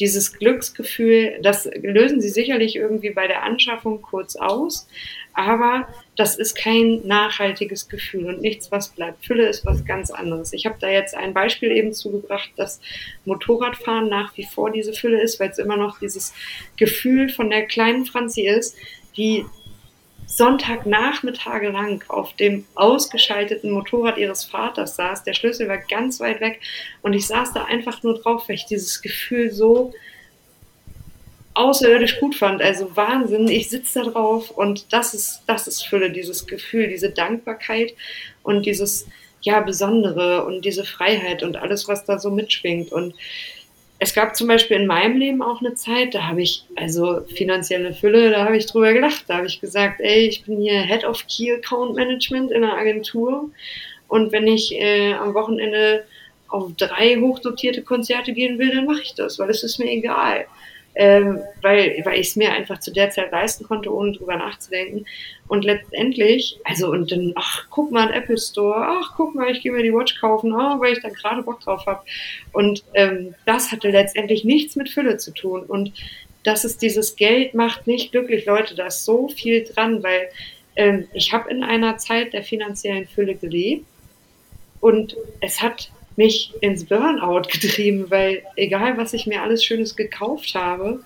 [0.00, 4.88] dieses Glücksgefühl, das lösen sie sicherlich irgendwie bei der Anschaffung kurz aus,
[5.34, 9.24] aber das ist kein nachhaltiges Gefühl und nichts, was bleibt.
[9.24, 10.52] Fülle ist was ganz anderes.
[10.52, 12.80] Ich habe da jetzt ein Beispiel eben zugebracht, dass
[13.26, 16.34] Motorradfahren nach wie vor diese Fülle ist, weil es immer noch dieses
[16.76, 18.76] Gefühl von der kleinen Franzi ist,
[19.16, 19.44] die
[20.30, 25.24] Sonntagnachmittage lang auf dem ausgeschalteten Motorrad ihres Vaters saß.
[25.24, 26.60] Der Schlüssel war ganz weit weg
[27.02, 29.92] und ich saß da einfach nur drauf, weil ich dieses Gefühl so
[31.54, 32.62] außerirdisch gut fand.
[32.62, 37.10] Also Wahnsinn, ich sitze da drauf und das ist, das ist Fülle, dieses Gefühl, diese
[37.10, 37.92] Dankbarkeit
[38.44, 39.08] und dieses
[39.42, 42.92] ja Besondere und diese Freiheit und alles, was da so mitschwingt.
[42.92, 43.14] Und
[44.02, 47.92] es gab zum Beispiel in meinem Leben auch eine Zeit, da habe ich, also finanzielle
[47.92, 49.24] Fülle, da habe ich drüber gelacht.
[49.28, 52.78] Da habe ich gesagt, ey, ich bin hier Head of Key Account Management in einer
[52.78, 53.50] Agentur.
[54.08, 56.06] Und wenn ich äh, am Wochenende
[56.48, 60.46] auf drei hochdotierte Konzerte gehen will, dann mache ich das, weil es ist mir egal
[60.94, 65.06] ähm, weil, weil ich es mir einfach zu der Zeit leisten konnte, ohne drüber nachzudenken.
[65.48, 69.62] Und letztendlich, also und dann, ach, guck mal, ein Apple Store, ach, guck mal, ich
[69.62, 72.02] gehe mir die Watch kaufen, oh, weil ich da gerade Bock drauf habe.
[72.52, 75.62] Und ähm, das hatte letztendlich nichts mit Fülle zu tun.
[75.62, 75.92] Und
[76.44, 80.28] das ist dieses Geld macht nicht glücklich, Leute, da ist so viel dran, weil
[80.76, 83.84] ähm, ich habe in einer Zeit der finanziellen Fülle gelebt
[84.80, 90.54] und es hat mich ins Burnout getrieben, weil egal, was ich mir alles Schönes gekauft
[90.54, 91.02] habe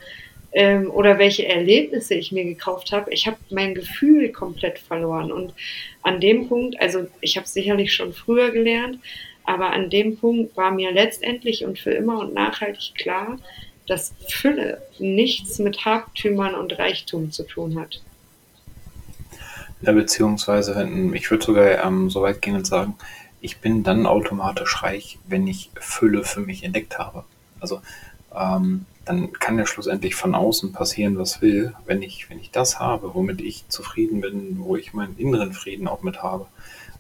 [0.52, 5.30] ähm, oder welche Erlebnisse ich mir gekauft habe, ich habe mein Gefühl komplett verloren.
[5.30, 5.54] Und
[6.02, 8.98] an dem Punkt, also ich habe es sicherlich schon früher gelernt,
[9.44, 13.38] aber an dem Punkt war mir letztendlich und für immer und nachhaltig klar,
[13.86, 18.00] dass Fülle nichts mit Habtümern und Reichtum zu tun hat.
[19.82, 22.96] Ja, beziehungsweise, ich würde sogar ähm, so weit gehen und sagen,
[23.44, 27.24] ich bin dann automatisch reich, wenn ich Fülle für mich entdeckt habe.
[27.60, 27.82] Also
[28.34, 32.80] ähm, dann kann ja schlussendlich von außen passieren, was will, wenn ich, wenn ich das
[32.80, 36.46] habe, womit ich zufrieden bin, wo ich meinen inneren Frieden auch mit habe.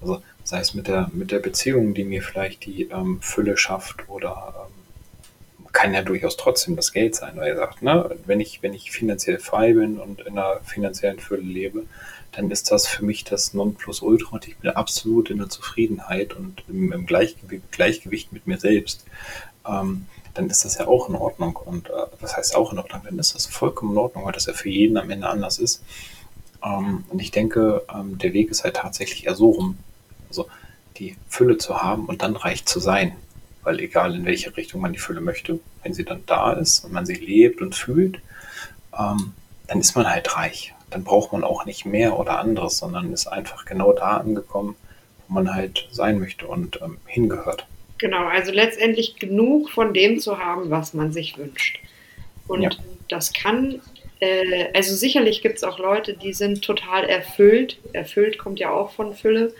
[0.02, 4.06] Also sei es mit der, mit der Beziehung, die mir vielleicht die ähm, Fülle schafft
[4.10, 8.62] oder ähm, kann ja durchaus trotzdem das Geld sein, weil er sagt, ne, wenn ich,
[8.62, 11.84] wenn ich finanziell frei bin und in einer finanziellen Fülle lebe,
[12.36, 16.62] dann ist das für mich das Nonplusultra und ich bin absolut in der Zufriedenheit und
[16.68, 19.04] im, im Gleichgewicht, Gleichgewicht, mit mir selbst.
[19.66, 21.56] Ähm, dann ist das ja auch in Ordnung.
[21.56, 23.02] Und äh, was heißt auch in Ordnung?
[23.04, 25.82] Dann ist das vollkommen in Ordnung, weil das ja für jeden am Ende anders ist.
[26.64, 29.78] Ähm, und ich denke, ähm, der Weg ist halt tatsächlich eher so rum.
[30.28, 30.48] Also
[30.96, 33.16] die Fülle zu haben und dann reich zu sein.
[33.62, 36.92] Weil egal in welche Richtung man die Fülle möchte, wenn sie dann da ist und
[36.92, 38.20] man sie lebt und fühlt,
[38.98, 39.32] ähm,
[39.68, 43.26] dann ist man halt reich dann braucht man auch nicht mehr oder anderes, sondern ist
[43.26, 44.76] einfach genau da angekommen,
[45.26, 47.66] wo man halt sein möchte und ähm, hingehört.
[47.98, 51.80] Genau, also letztendlich genug von dem zu haben, was man sich wünscht.
[52.46, 52.70] Und ja.
[53.08, 53.80] das kann,
[54.20, 57.78] äh, also sicherlich gibt es auch Leute, die sind total erfüllt.
[57.92, 59.52] Erfüllt kommt ja auch von Fülle,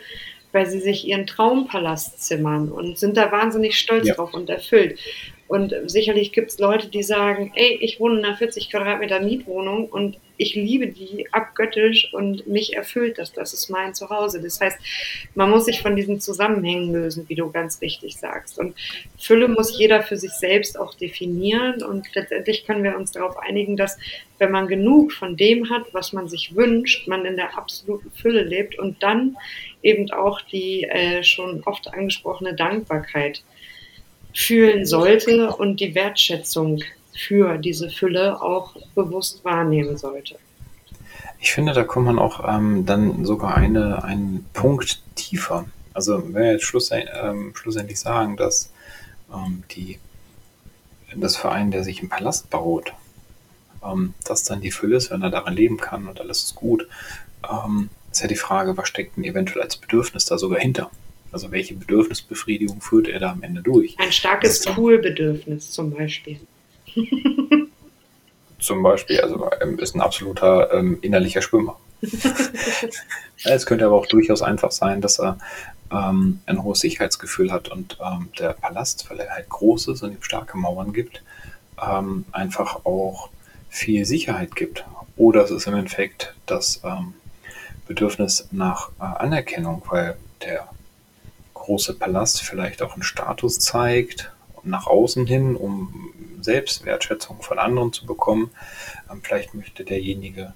[0.53, 4.15] weil sie sich ihren Traumpalast zimmern und sind da wahnsinnig stolz ja.
[4.15, 4.97] drauf und erfüllt.
[5.49, 9.89] Und sicherlich gibt es Leute, die sagen, ey, ich wohne in einer 40 Quadratmeter Mietwohnung
[9.89, 13.31] und ich liebe die abgöttisch und mich erfüllt das.
[13.31, 14.41] Das ist mein Zuhause.
[14.41, 14.77] Das heißt,
[15.35, 18.59] man muss sich von diesen Zusammenhängen lösen, wie du ganz richtig sagst.
[18.59, 18.75] Und
[19.17, 21.83] Fülle muss jeder für sich selbst auch definieren.
[21.83, 23.97] Und letztendlich können wir uns darauf einigen, dass
[24.37, 28.43] wenn man genug von dem hat, was man sich wünscht, man in der absoluten Fülle
[28.43, 29.37] lebt und dann
[29.81, 33.43] eben auch die äh, schon oft angesprochene Dankbarkeit
[34.33, 36.83] fühlen sollte und die Wertschätzung
[37.15, 40.37] für diese Fülle auch bewusst wahrnehmen sollte.
[41.39, 45.65] Ich finde, da kommt man auch ähm, dann sogar eine, einen Punkt tiefer.
[45.93, 48.71] Also wenn wir jetzt schluss, ähm, schlussendlich sagen, dass
[49.33, 49.99] ähm, die,
[51.15, 52.93] das Verein, der sich im Palast baut,
[53.83, 56.87] ähm, dass dann die Fülle ist, wenn er darin leben kann und alles ist gut,
[57.49, 60.89] ähm, ist ja die Frage, was steckt denn eventuell als Bedürfnis da sogar hinter?
[61.31, 63.95] Also welche Bedürfnisbefriedigung führt er da am Ende durch?
[63.99, 66.39] Ein starkes Poolbedürfnis zum Beispiel.
[68.59, 71.77] Zum Beispiel, also ähm, ist ein absoluter ähm, innerlicher Schwimmer.
[73.43, 75.37] es könnte aber auch durchaus einfach sein, dass er
[75.91, 80.11] ähm, ein hohes Sicherheitsgefühl hat und ähm, der Palast, weil er halt groß ist und
[80.11, 81.23] ihm starke Mauern gibt,
[81.81, 83.29] ähm, einfach auch
[83.69, 84.85] viel Sicherheit gibt.
[85.17, 86.81] Oder es ist im Endeffekt das
[87.87, 90.67] Bedürfnis nach äh, Anerkennung, weil der
[91.53, 94.31] große Palast vielleicht auch einen Status zeigt
[94.65, 98.51] nach außen hin, um Selbstwertschätzung von anderen zu bekommen.
[99.11, 100.53] Ähm, vielleicht möchte derjenige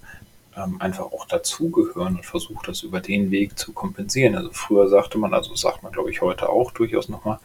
[0.58, 4.36] ähm, einfach auch dazugehören und versucht das über den Weg zu kompensieren.
[4.36, 7.40] Also früher sagte man, also sagt man glaube ich heute auch durchaus nochmal,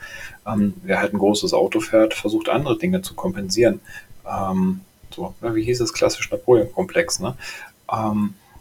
[0.46, 3.80] ähm, wer halt ein großes Auto fährt, versucht andere Dinge zu kompensieren.
[5.14, 7.36] So, wie hieß es, klassisch Napoleon-Komplex, ne?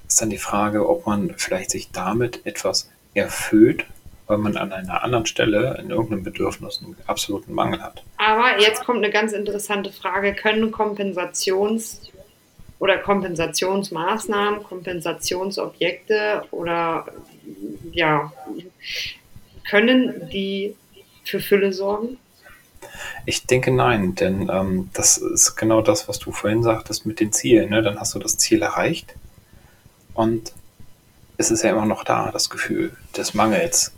[0.05, 3.85] Ist dann die Frage, ob man vielleicht sich damit etwas erfüllt,
[4.33, 8.03] weil man an einer anderen Stelle in irgendeinem Bedürfnis einen absoluten Mangel hat.
[8.17, 10.33] Aber jetzt kommt eine ganz interessante Frage.
[10.33, 12.09] Können Kompensations-
[12.79, 17.05] oder Kompensationsmaßnahmen, Kompensationsobjekte oder
[17.91, 18.33] ja,
[19.69, 20.75] können die
[21.23, 22.17] für Fülle sorgen?
[23.25, 27.31] Ich denke nein, denn ähm, das ist genau das, was du vorhin sagtest mit den
[27.31, 27.69] Zielen.
[27.69, 27.83] Ne?
[27.83, 29.13] Dann hast du das Ziel erreicht
[30.15, 30.51] und
[31.37, 33.93] es ist ja immer noch da, das Gefühl des Mangels.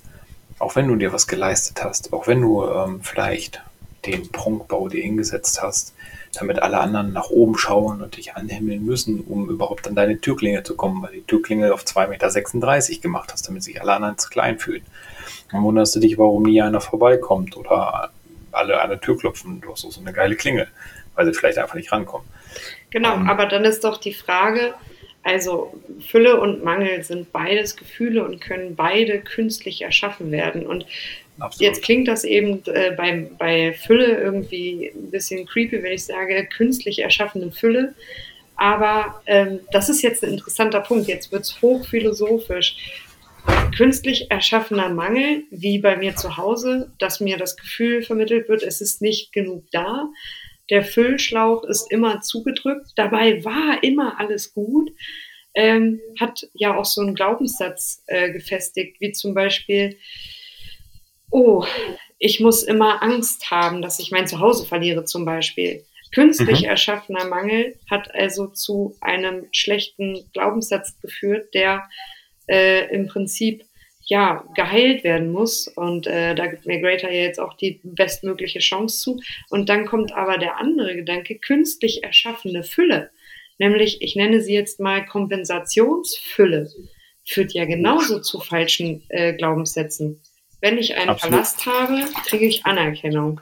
[0.59, 3.61] Auch wenn du dir was geleistet hast, auch wenn du ähm, vielleicht
[4.05, 5.93] den Prunkbau dir hingesetzt hast,
[6.33, 10.63] damit alle anderen nach oben schauen und dich anhimmeln müssen, um überhaupt an deine Türklinge
[10.63, 14.29] zu kommen, weil die Türklinge auf 2,36 Meter gemacht hast, damit sich alle anderen zu
[14.29, 14.83] klein fühlen.
[15.51, 18.11] Dann wunderst du dich, warum nie einer vorbeikommt oder
[18.51, 19.61] alle an der Tür klopfen.
[19.61, 20.67] Du hast so eine geile Klingel,
[21.15, 22.27] weil sie vielleicht einfach nicht rankommen.
[22.89, 24.73] Genau, ähm, aber dann ist doch die Frage,
[25.25, 25.73] also
[26.07, 30.67] Fülle und Mangel sind beides Gefühle und können beide künstlich erschaffen werden.
[30.67, 30.85] Und
[31.39, 31.61] Absolut.
[31.61, 36.45] jetzt klingt das eben äh, bei, bei Fülle irgendwie ein bisschen creepy, wenn ich sage,
[36.45, 37.95] künstlich erschaffene Fülle.
[38.55, 41.07] Aber ähm, das ist jetzt ein interessanter Punkt.
[41.07, 42.77] Jetzt wird es hochphilosophisch
[43.75, 48.81] künstlich erschaffener Mangel, wie bei mir zu Hause, dass mir das Gefühl vermittelt wird, es
[48.81, 50.09] ist nicht genug da.
[50.69, 52.91] Der Füllschlauch ist immer zugedrückt.
[52.95, 54.91] Dabei war immer alles gut.
[55.53, 59.97] Ähm, hat ja auch so einen Glaubenssatz äh, gefestigt, wie zum Beispiel,
[61.31, 61.65] oh,
[62.19, 65.85] ich muss immer Angst haben, dass ich mein Zuhause verliere zum Beispiel.
[66.13, 66.67] Künstlich mhm.
[66.67, 71.83] erschaffener Mangel hat also zu einem schlechten Glaubenssatz geführt, der
[72.47, 73.65] äh, im Prinzip
[74.05, 75.67] ja geheilt werden muss.
[75.67, 79.21] Und äh, da gibt mir Greater ja jetzt auch die bestmögliche Chance zu.
[79.49, 83.09] Und dann kommt aber der andere Gedanke, künstlich erschaffene Fülle.
[83.57, 86.69] Nämlich, ich nenne sie jetzt mal Kompensationsfülle,
[87.25, 90.21] führt ja genauso zu falschen äh, Glaubenssätzen.
[90.61, 91.35] Wenn ich einen Absolut.
[91.35, 93.41] Palast habe, kriege ich Anerkennung.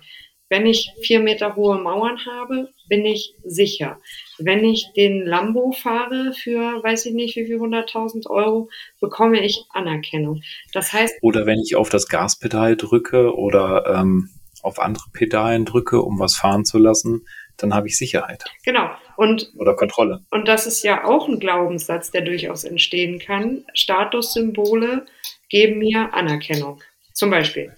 [0.49, 3.99] Wenn ich vier Meter hohe Mauern habe, bin ich sicher.
[4.38, 8.69] Wenn ich den Lambo fahre für, weiß ich nicht, wie viel 100.000 Euro,
[9.00, 10.41] bekomme ich Anerkennung.
[10.72, 11.15] Das heißt.
[11.22, 14.30] Oder wenn ich auf das Gaspedal drücke oder ähm,
[14.62, 17.26] auf andere Pedalen drücke, um was fahren zu lassen,
[17.58, 18.43] dann habe ich Sicherheit.
[18.63, 18.89] Genau.
[19.15, 20.22] Und, oder Kontrolle.
[20.32, 23.65] Und das ist ja auch ein Glaubenssatz, der durchaus entstehen kann.
[23.74, 25.06] Statussymbole
[25.50, 26.82] geben mir Anerkennung.
[27.13, 27.74] Zum Beispiel.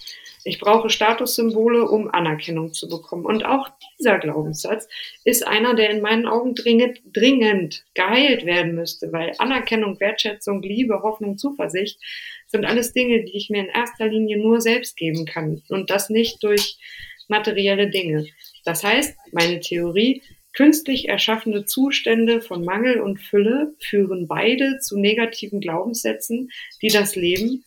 [0.48, 3.26] Ich brauche Statussymbole, um Anerkennung zu bekommen.
[3.26, 3.68] Und auch
[4.00, 4.88] dieser Glaubenssatz
[5.24, 11.02] ist einer, der in meinen Augen dringend, dringend geheilt werden müsste, weil Anerkennung, Wertschätzung, Liebe,
[11.02, 12.00] Hoffnung, Zuversicht
[12.46, 16.12] sind alles Dinge, die ich mir in erster Linie nur selbst geben kann und das
[16.12, 16.78] nicht durch
[17.28, 18.28] materielle Dinge.
[18.66, 20.22] Das heißt, meine Theorie,
[20.54, 26.50] künstlich erschaffene Zustände von Mangel und Fülle führen beide zu negativen Glaubenssätzen,
[26.84, 27.66] die das Leben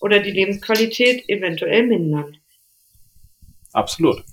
[0.00, 2.36] oder die Lebensqualität eventuell mindern.
[3.72, 4.24] Absolut.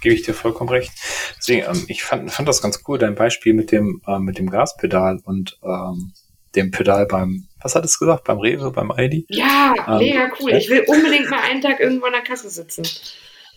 [0.00, 0.90] Gebe ich dir vollkommen recht.
[1.38, 4.48] Deswegen, ähm, ich fand, fand das ganz cool, dein Beispiel mit dem, äh, mit dem
[4.48, 6.12] Gaspedal und ähm,
[6.54, 9.26] dem Pedal beim, was hat es gesagt, beim Rewe, beim Aldi?
[9.28, 10.52] Ja, ähm, mega cool.
[10.52, 12.84] Ich will unbedingt mal einen Tag irgendwo an der Kasse sitzen.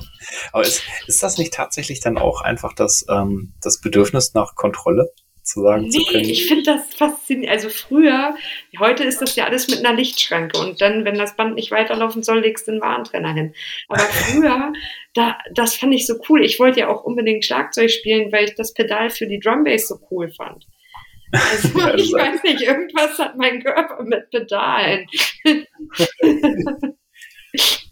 [0.52, 5.12] Aber ist, ist das nicht tatsächlich dann auch einfach das, ähm, das Bedürfnis nach Kontrolle?
[5.44, 6.30] Zu sagen nee, zu können.
[6.30, 7.50] Ich finde das faszinierend.
[7.56, 8.36] Also früher,
[8.80, 12.24] heute ist das ja alles mit einer Lichtschranke und dann, wenn das Band nicht weiterlaufen
[12.24, 13.54] soll, legst du den Warentrenner hin.
[13.88, 14.74] Aber früher,
[15.14, 16.44] da, das fand ich so cool.
[16.44, 20.00] Ich wollte ja auch unbedingt Schlagzeug spielen, weil ich das Pedal für die Drumbase so
[20.12, 20.66] cool fand.
[21.32, 25.08] Also ja, ich weiß nicht, irgendwas hat mein Körper mit Pedalen.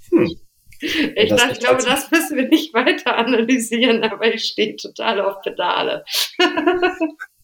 [0.09, 0.35] hm.
[0.81, 5.41] Ich, dachte, ich glaube, das müssen wir nicht weiter analysieren, aber ich stehe total auf
[5.41, 6.05] Pedale.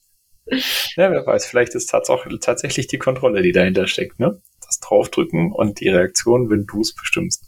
[0.48, 4.40] Ja, wer weiß, vielleicht ist tatsächlich die Kontrolle, die dahinter steckt, ne?
[4.66, 7.44] Das Draufdrücken und die Reaktion, wenn du es bestimmst.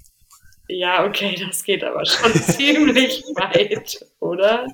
[0.67, 4.67] Ja, okay, das geht aber schon ziemlich weit, oder?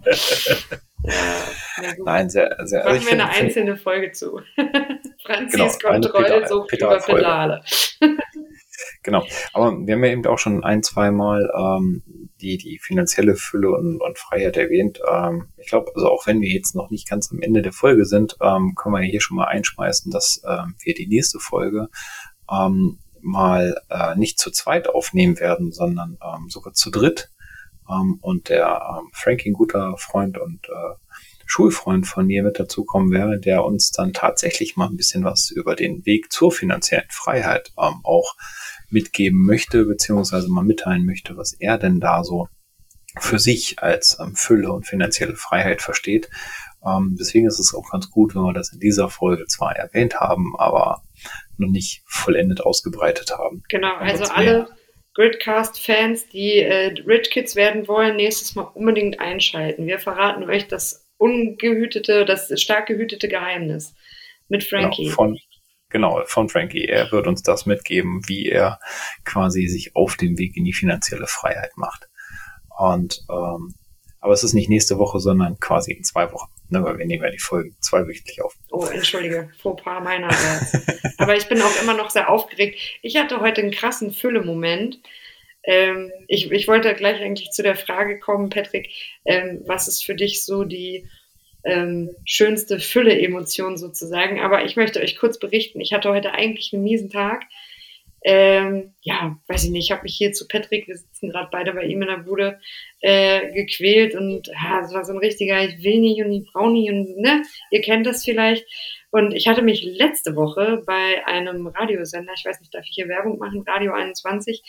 [1.05, 2.85] Ja, Nein, sehr, sehr.
[2.85, 4.39] Also Machen also wir find, eine einzelne Folge zu.
[5.25, 7.63] Franzis genau, Kontrolle, so über Pedale.
[9.03, 9.25] Genau.
[9.51, 12.03] Aber wir haben ja eben auch schon ein, zwei Mal ähm,
[12.41, 14.99] die, die finanzielle Fülle und, und Freiheit erwähnt.
[15.09, 18.05] Ähm, ich glaube, also auch wenn wir jetzt noch nicht ganz am Ende der Folge
[18.05, 21.89] sind, ähm, können wir hier schon mal einschmeißen, dass ähm, wir die nächste Folge
[22.49, 27.29] ähm, mal äh, nicht zu zweit aufnehmen werden, sondern ähm, sogar zu dritt.
[27.89, 30.95] ähm, und der ähm, Frankie, ein guter Freund und äh,
[31.45, 35.75] Schulfreund von mir mit dazukommen wäre, der uns dann tatsächlich mal ein bisschen was über
[35.75, 38.35] den Weg zur finanziellen Freiheit ähm, auch
[38.93, 42.47] mitgeben möchte, beziehungsweise mal mitteilen möchte, was er denn da so
[43.19, 46.29] für sich als ähm, Fülle und finanzielle Freiheit versteht.
[46.85, 50.19] Ähm, deswegen ist es auch ganz gut, wenn wir das in dieser Folge zwar erwähnt
[50.19, 51.03] haben, aber
[51.57, 53.63] noch nicht vollendet ausgebreitet haben.
[53.69, 54.67] Genau, also alle
[55.13, 59.85] Gridcast-Fans, die äh, Rich Kids werden wollen, nächstes Mal unbedingt einschalten.
[59.85, 63.93] Wir verraten euch das ungehütete, das stark gehütete Geheimnis
[64.49, 65.03] mit genau, Frankie.
[65.03, 65.39] Genau, von,
[65.93, 66.85] genau, von Frankie.
[66.85, 68.79] Er wird uns das mitgeben, wie er
[69.23, 72.09] quasi sich auf dem Weg in die finanzielle Freiheit macht.
[72.77, 73.75] Und ähm,
[74.19, 76.49] aber es ist nicht nächste Woche, sondern quasi in zwei Wochen.
[76.69, 78.55] Ne, weil wir nehmen ja die Folgen zweiwöchentlich auf.
[78.71, 80.73] Oh, entschuldige, Fauxpas meinerseits.
[81.17, 82.79] aber ich bin auch immer noch sehr aufgeregt.
[83.01, 84.99] Ich hatte heute einen krassen Fülle-Moment.
[85.63, 88.89] Ähm, ich, ich wollte gleich eigentlich zu der Frage kommen, Patrick,
[89.25, 91.07] ähm, was ist für dich so die
[91.63, 94.39] ähm, schönste Fülle-Emotion sozusagen?
[94.39, 97.43] Aber ich möchte euch kurz berichten, ich hatte heute eigentlich einen miesen Tag.
[98.25, 101.73] Ähm, ja, weiß ich nicht, ich habe mich hier zu Patrick, wir sitzen gerade beide
[101.73, 102.59] bei ihm in der Bude,
[103.01, 106.71] äh, gequält und ja, es war so ein richtiger, ich will nicht und ich brauche
[106.71, 108.65] nicht und ne, ihr kennt das vielleicht.
[109.11, 113.07] Und ich hatte mich letzte Woche bei einem Radiosender, ich weiß nicht, darf ich hier
[113.07, 114.63] Werbung machen, Radio 21,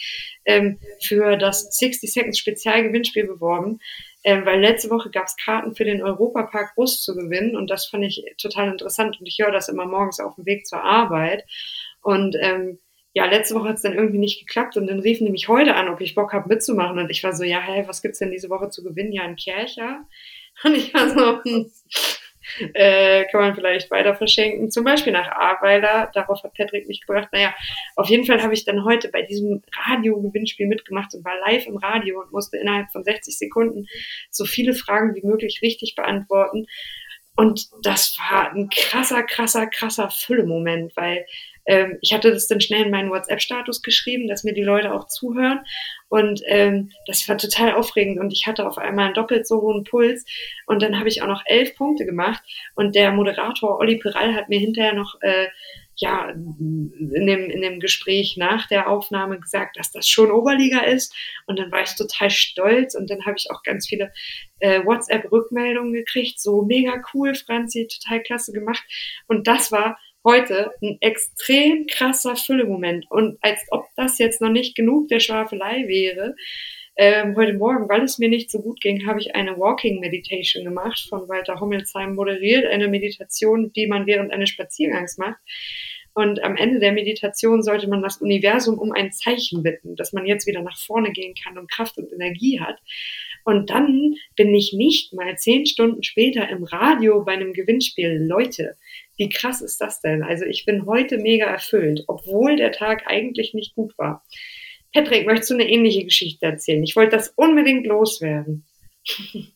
[0.45, 3.81] ähm, für das 60 Seconds Spezialgewinnspiel beworben.
[4.25, 7.87] Ähm, weil letzte Woche gab es Karten für den Europapark Bus zu gewinnen und das
[7.87, 11.45] fand ich total interessant und ich höre das immer morgens auf dem Weg zur Arbeit.
[12.01, 12.79] Und ähm,
[13.13, 15.77] ja, letzte Woche hat es dann irgendwie nicht geklappt und dann riefen die mich heute
[15.77, 16.99] an, ob ich Bock habe mitzumachen.
[16.99, 19.13] Und ich war so, ja, hey, was gibt's denn diese Woche zu gewinnen?
[19.13, 20.07] Ja, ein Kercher.
[20.65, 21.71] Und ich war so, hm,
[22.75, 26.11] äh, kann man vielleicht weiter verschenken, zum Beispiel nach Ahrweiler.
[26.15, 27.29] Darauf hat Patrick mich gebracht.
[27.33, 27.55] Naja,
[27.97, 31.77] auf jeden Fall habe ich dann heute bei diesem Radio-Gewinnspiel mitgemacht und war live im
[31.77, 33.87] Radio und musste innerhalb von 60 Sekunden
[34.31, 36.67] so viele Fragen wie möglich richtig beantworten.
[37.37, 41.27] Und das war ein krasser, krasser, krasser Fülle-Moment, weil
[41.67, 45.07] ähm, ich hatte das dann schnell in meinen WhatsApp-Status geschrieben, dass mir die Leute auch
[45.07, 45.61] zuhören.
[46.09, 49.85] Und ähm, das war total aufregend und ich hatte auf einmal einen doppelt so hohen
[49.85, 50.25] Puls.
[50.67, 52.43] Und dann habe ich auch noch elf Punkte gemacht.
[52.75, 55.49] Und der Moderator Olli Peral hat mir hinterher noch äh,
[55.97, 61.15] ja, in dem, in dem Gespräch nach der Aufnahme gesagt, dass das schon Oberliga ist.
[61.47, 64.13] Und dann war ich total stolz und dann habe ich auch ganz viele
[64.59, 66.41] äh, WhatsApp-Rückmeldungen gekriegt.
[66.41, 68.83] So mega cool, Franzi, total klasse gemacht.
[69.29, 73.07] Und das war heute ein extrem krasser Füllemoment.
[73.11, 76.35] Und als ob das jetzt noch nicht genug der Schwafelei wäre,
[76.97, 80.65] ähm, heute Morgen, weil es mir nicht so gut ging, habe ich eine Walking Meditation
[80.65, 85.39] gemacht, von Walter Hommelsheim moderiert, eine Meditation, die man während eines Spaziergangs macht.
[86.15, 90.27] Und am Ende der Meditation sollte man das Universum um ein Zeichen bitten, dass man
[90.27, 92.79] jetzt wieder nach vorne gehen kann und Kraft und Energie hat.
[93.45, 98.27] Und dann bin ich nicht mal zehn Stunden später im Radio bei einem Gewinnspiel.
[98.27, 98.77] Leute,
[99.17, 100.23] wie krass ist das denn?
[100.23, 104.25] Also ich bin heute mega erfüllt, obwohl der Tag eigentlich nicht gut war.
[104.93, 106.83] Patrick, möchtest du eine ähnliche Geschichte erzählen?
[106.83, 108.65] Ich wollte das unbedingt loswerden.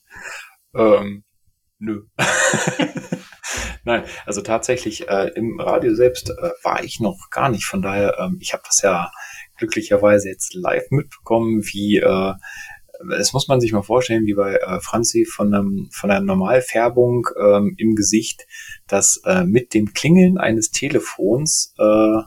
[0.75, 1.25] Ähm,
[1.79, 2.03] nö.
[3.85, 7.65] Nein, also tatsächlich äh, im Radio selbst äh, war ich noch gar nicht.
[7.65, 9.11] Von daher, ähm, ich habe das ja
[9.57, 12.35] glücklicherweise jetzt live mitbekommen, wie äh,
[13.09, 17.29] das muss man sich mal vorstellen, wie bei äh, Franzi von, einem, von einer Normalfärbung
[17.41, 18.47] ähm, im Gesicht,
[18.87, 22.23] dass äh, mit dem Klingeln eines Telefons äh,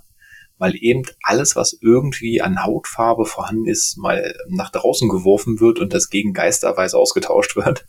[0.62, 5.92] mal eben alles, was irgendwie an Hautfarbe vorhanden ist, mal nach draußen geworfen wird und
[5.94, 7.86] das gegen Geisterweise ausgetauscht wird.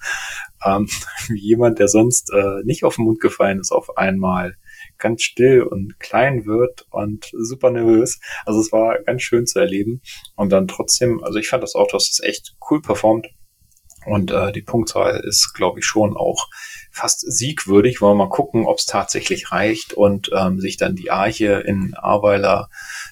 [0.65, 0.89] Ähm,
[1.29, 4.57] wie jemand, der sonst äh, nicht auf den Mund gefallen ist, auf einmal
[5.03, 8.21] ganz still und klein wird und super nervös.
[8.47, 10.01] Also es war ganz schön zu erleben.
[10.37, 13.27] Und dann trotzdem, also ich fand das dass es echt cool performt.
[14.07, 16.49] Und äh, die Punktzahl ist, glaube ich, schon auch
[16.91, 18.01] fast siegwürdig.
[18.01, 21.95] Wollen wir mal gucken, ob es tatsächlich reicht und ähm, sich dann die Arche in
[21.97, 22.69] Aweiler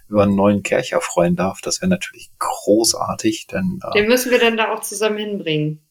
[0.08, 1.60] über einen neuen Kercher freuen darf.
[1.60, 3.46] Das wäre natürlich großartig.
[3.52, 5.86] Denn, äh, Den müssen wir dann da auch zusammen hinbringen.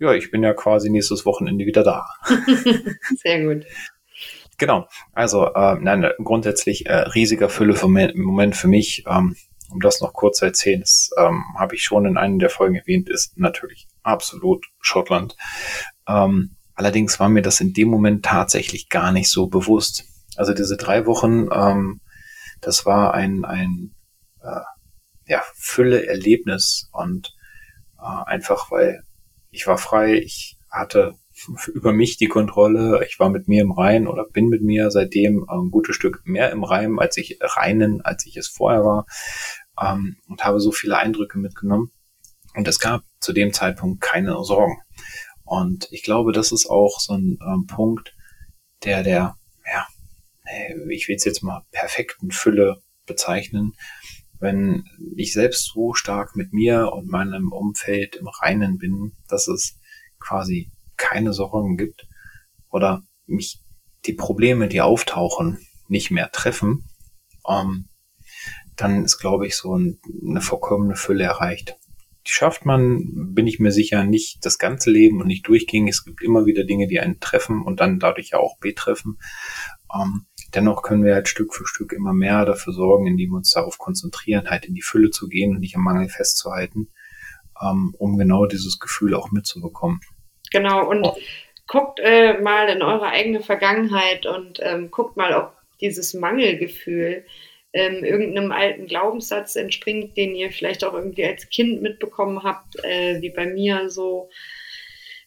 [0.00, 2.06] Ja, ich bin ja quasi nächstes Wochenende wieder da.
[3.16, 3.66] Sehr gut.
[4.58, 9.04] Genau, also äh, nein, grundsätzlich äh, riesiger Fülle im Moment für mich.
[9.06, 9.36] Ähm,
[9.70, 12.74] um das noch kurz zu erzählen, das ähm, habe ich schon in einer der Folgen
[12.74, 15.36] erwähnt, ist natürlich absolut Schottland.
[16.08, 20.04] Ähm, allerdings war mir das in dem Moment tatsächlich gar nicht so bewusst.
[20.36, 22.00] Also diese drei Wochen, ähm,
[22.60, 23.94] das war ein, ein
[24.42, 24.60] äh,
[25.26, 27.34] ja, Fülle-Erlebnis und
[27.98, 29.02] äh, einfach, weil
[29.50, 31.14] ich war frei, ich hatte
[31.72, 33.04] über mich die Kontrolle.
[33.06, 36.50] Ich war mit mir im Rein oder bin mit mir seitdem ein gutes Stück mehr
[36.50, 39.06] im Reim, als ich reinen, als ich es vorher war
[39.80, 41.90] ähm, und habe so viele Eindrücke mitgenommen.
[42.54, 44.78] Und es gab zu dem Zeitpunkt keine Sorgen.
[45.44, 48.14] Und ich glaube, das ist auch so ein ähm, Punkt,
[48.84, 49.36] der der,
[49.66, 49.86] ja,
[50.88, 53.74] ich will es jetzt mal perfekten Fülle bezeichnen,
[54.40, 54.84] wenn
[55.16, 59.78] ich selbst so stark mit mir und meinem Umfeld im Reinen bin, dass es
[60.20, 62.06] quasi keine Sorgen gibt
[62.70, 63.62] oder mich
[64.06, 66.84] die Probleme, die auftauchen, nicht mehr treffen,
[67.48, 67.88] ähm,
[68.76, 71.76] dann ist, glaube ich, so ein, eine vollkommene Fülle erreicht.
[72.26, 75.94] Die schafft man, bin ich mir sicher, nicht das ganze Leben und nicht durchgängig.
[75.94, 79.18] Es gibt immer wieder Dinge, die einen treffen und dann dadurch ja auch betreffen.
[79.92, 83.50] Ähm, dennoch können wir halt Stück für Stück immer mehr dafür sorgen, indem wir uns
[83.50, 86.92] darauf konzentrieren, halt in die Fülle zu gehen und nicht am Mangel festzuhalten,
[87.60, 90.00] ähm, um genau dieses Gefühl auch mitzubekommen.
[90.50, 91.06] Genau, und
[91.66, 97.24] guckt äh, mal in eure eigene Vergangenheit und ähm, guckt mal, ob dieses Mangelgefühl
[97.72, 103.20] ähm, irgendeinem alten Glaubenssatz entspringt, den ihr vielleicht auch irgendwie als Kind mitbekommen habt, äh,
[103.20, 104.30] wie bei mir so,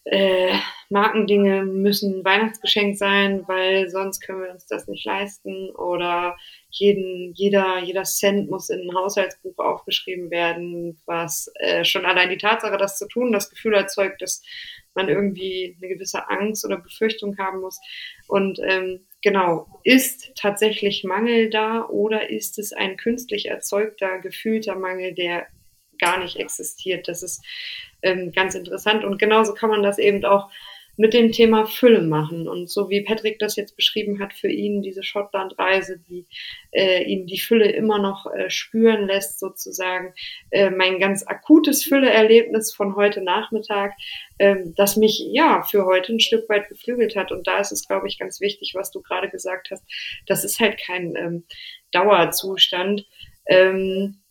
[0.04, 0.54] äh,
[0.90, 5.70] Markendinge müssen Weihnachtsgeschenk sein, weil sonst können wir uns das nicht leisten.
[5.76, 6.38] Oder
[6.70, 12.38] jeden, jeder, jeder Cent muss in ein Haushaltsbuch aufgeschrieben werden, was äh, schon allein die
[12.38, 14.42] Tatsache, das zu tun, das Gefühl erzeugt, dass
[14.94, 17.80] man irgendwie eine gewisse Angst oder Befürchtung haben muss.
[18.28, 25.14] Und ähm, genau, ist tatsächlich Mangel da oder ist es ein künstlich erzeugter, gefühlter Mangel,
[25.14, 25.48] der
[26.00, 27.08] gar nicht existiert?
[27.08, 27.44] Das ist
[28.02, 29.04] ähm, ganz interessant.
[29.04, 30.50] Und genauso kann man das eben auch
[31.02, 32.48] mit dem Thema Fülle machen.
[32.48, 36.28] Und so wie Patrick das jetzt beschrieben hat für ihn, diese Schottlandreise, die
[36.70, 40.14] äh, ihn die Fülle immer noch äh, spüren lässt, sozusagen,
[40.52, 43.94] äh, mein ganz akutes Fülleerlebnis von heute Nachmittag,
[44.38, 47.32] äh, das mich ja für heute ein Stück weit beflügelt hat.
[47.32, 49.84] Und da ist es, glaube ich, ganz wichtig, was du gerade gesagt hast.
[50.28, 51.46] Das ist halt kein ähm,
[51.90, 53.08] Dauerzustand.
[53.48, 54.22] Ähm,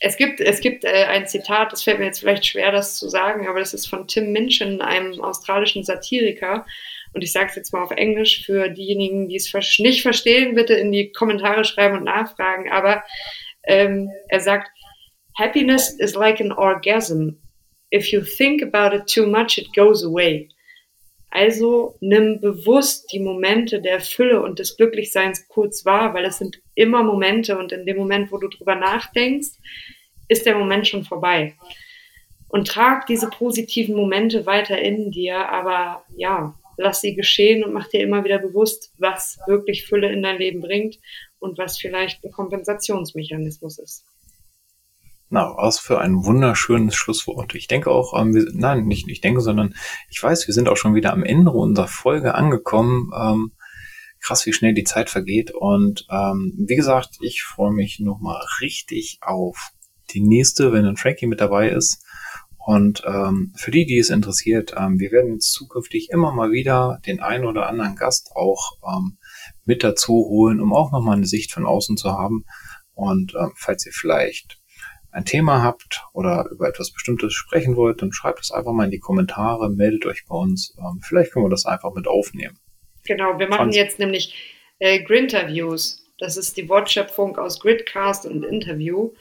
[0.00, 3.08] es gibt, es gibt äh, ein Zitat, das fällt mir jetzt vielleicht schwer, das zu
[3.08, 6.66] sagen, aber das ist von Tim Minchin, einem australischen Satiriker.
[7.12, 10.74] Und ich sage es jetzt mal auf Englisch für diejenigen, die es nicht verstehen, bitte
[10.74, 12.70] in die Kommentare schreiben und nachfragen.
[12.70, 13.04] Aber
[13.64, 14.70] ähm, er sagt,
[15.38, 17.36] Happiness is like an orgasm.
[17.92, 20.48] If you think about it too much, it goes away.
[21.30, 26.60] Also nimm bewusst die Momente der Fülle und des Glücklichseins kurz wahr, weil es sind
[26.74, 29.50] immer Momente und in dem Moment, wo du drüber nachdenkst,
[30.28, 31.54] ist der Moment schon vorbei.
[32.48, 37.88] Und trag diese positiven Momente weiter in dir, aber ja, lass sie geschehen und mach
[37.88, 40.98] dir immer wieder bewusst, was wirklich Fülle in dein Leben bringt
[41.38, 44.04] und was vielleicht ein Kompensationsmechanismus ist.
[45.32, 47.54] Na, was für ein wunderschönes Schlusswort.
[47.54, 49.74] Ich denke auch, ähm, wir, nein, nicht ich denke, sondern
[50.08, 53.12] ich weiß, wir sind auch schon wieder am Ende unserer Folge angekommen.
[53.16, 53.52] Ähm,
[54.20, 55.52] krass, wie schnell die Zeit vergeht.
[55.52, 59.70] Und ähm, wie gesagt, ich freue mich nochmal richtig auf
[60.10, 62.04] die nächste, wenn ein Frankie mit dabei ist.
[62.58, 67.00] Und ähm, für die, die es interessiert, ähm, wir werden jetzt zukünftig immer mal wieder
[67.06, 69.18] den einen oder anderen Gast auch ähm,
[69.64, 72.44] mit dazu holen, um auch nochmal eine Sicht von außen zu haben.
[72.94, 74.59] Und ähm, falls ihr vielleicht
[75.12, 78.90] ein Thema habt oder über etwas Bestimmtes sprechen wollt, dann schreibt es einfach mal in
[78.90, 80.76] die Kommentare, meldet euch bei uns.
[80.78, 82.58] Ähm, vielleicht können wir das einfach mit aufnehmen.
[83.04, 83.76] Genau, wir machen Franz.
[83.76, 84.34] jetzt nämlich
[84.78, 86.06] äh, Grinterviews.
[86.18, 89.12] Das ist die Wortschöpfung aus Gridcast und Interview.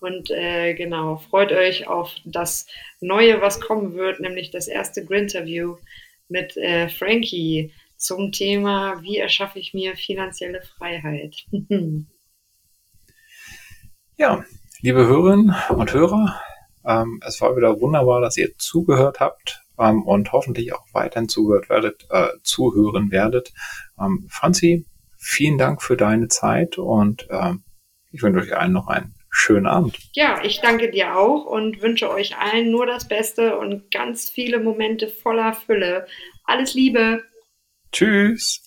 [0.00, 2.66] Und äh, genau, freut euch auf das
[3.00, 5.76] Neue, was kommen wird, nämlich das erste Grinterview
[6.28, 11.46] mit äh, Frankie zum Thema, wie erschaffe ich mir finanzielle Freiheit.
[14.16, 14.44] ja,
[14.84, 16.38] Liebe Hörerinnen und Hörer,
[16.86, 21.70] ähm, es war wieder wunderbar, dass ihr zugehört habt ähm, und hoffentlich auch weiterhin zugehört
[21.70, 23.54] werdet, äh, zuhören werdet.
[23.98, 24.84] Ähm, Franzi,
[25.16, 27.54] vielen Dank für deine Zeit und äh,
[28.12, 29.96] ich wünsche euch allen noch einen schönen Abend.
[30.12, 34.60] Ja, ich danke dir auch und wünsche euch allen nur das Beste und ganz viele
[34.60, 36.06] Momente voller Fülle.
[36.44, 37.22] Alles Liebe.
[37.90, 38.63] Tschüss.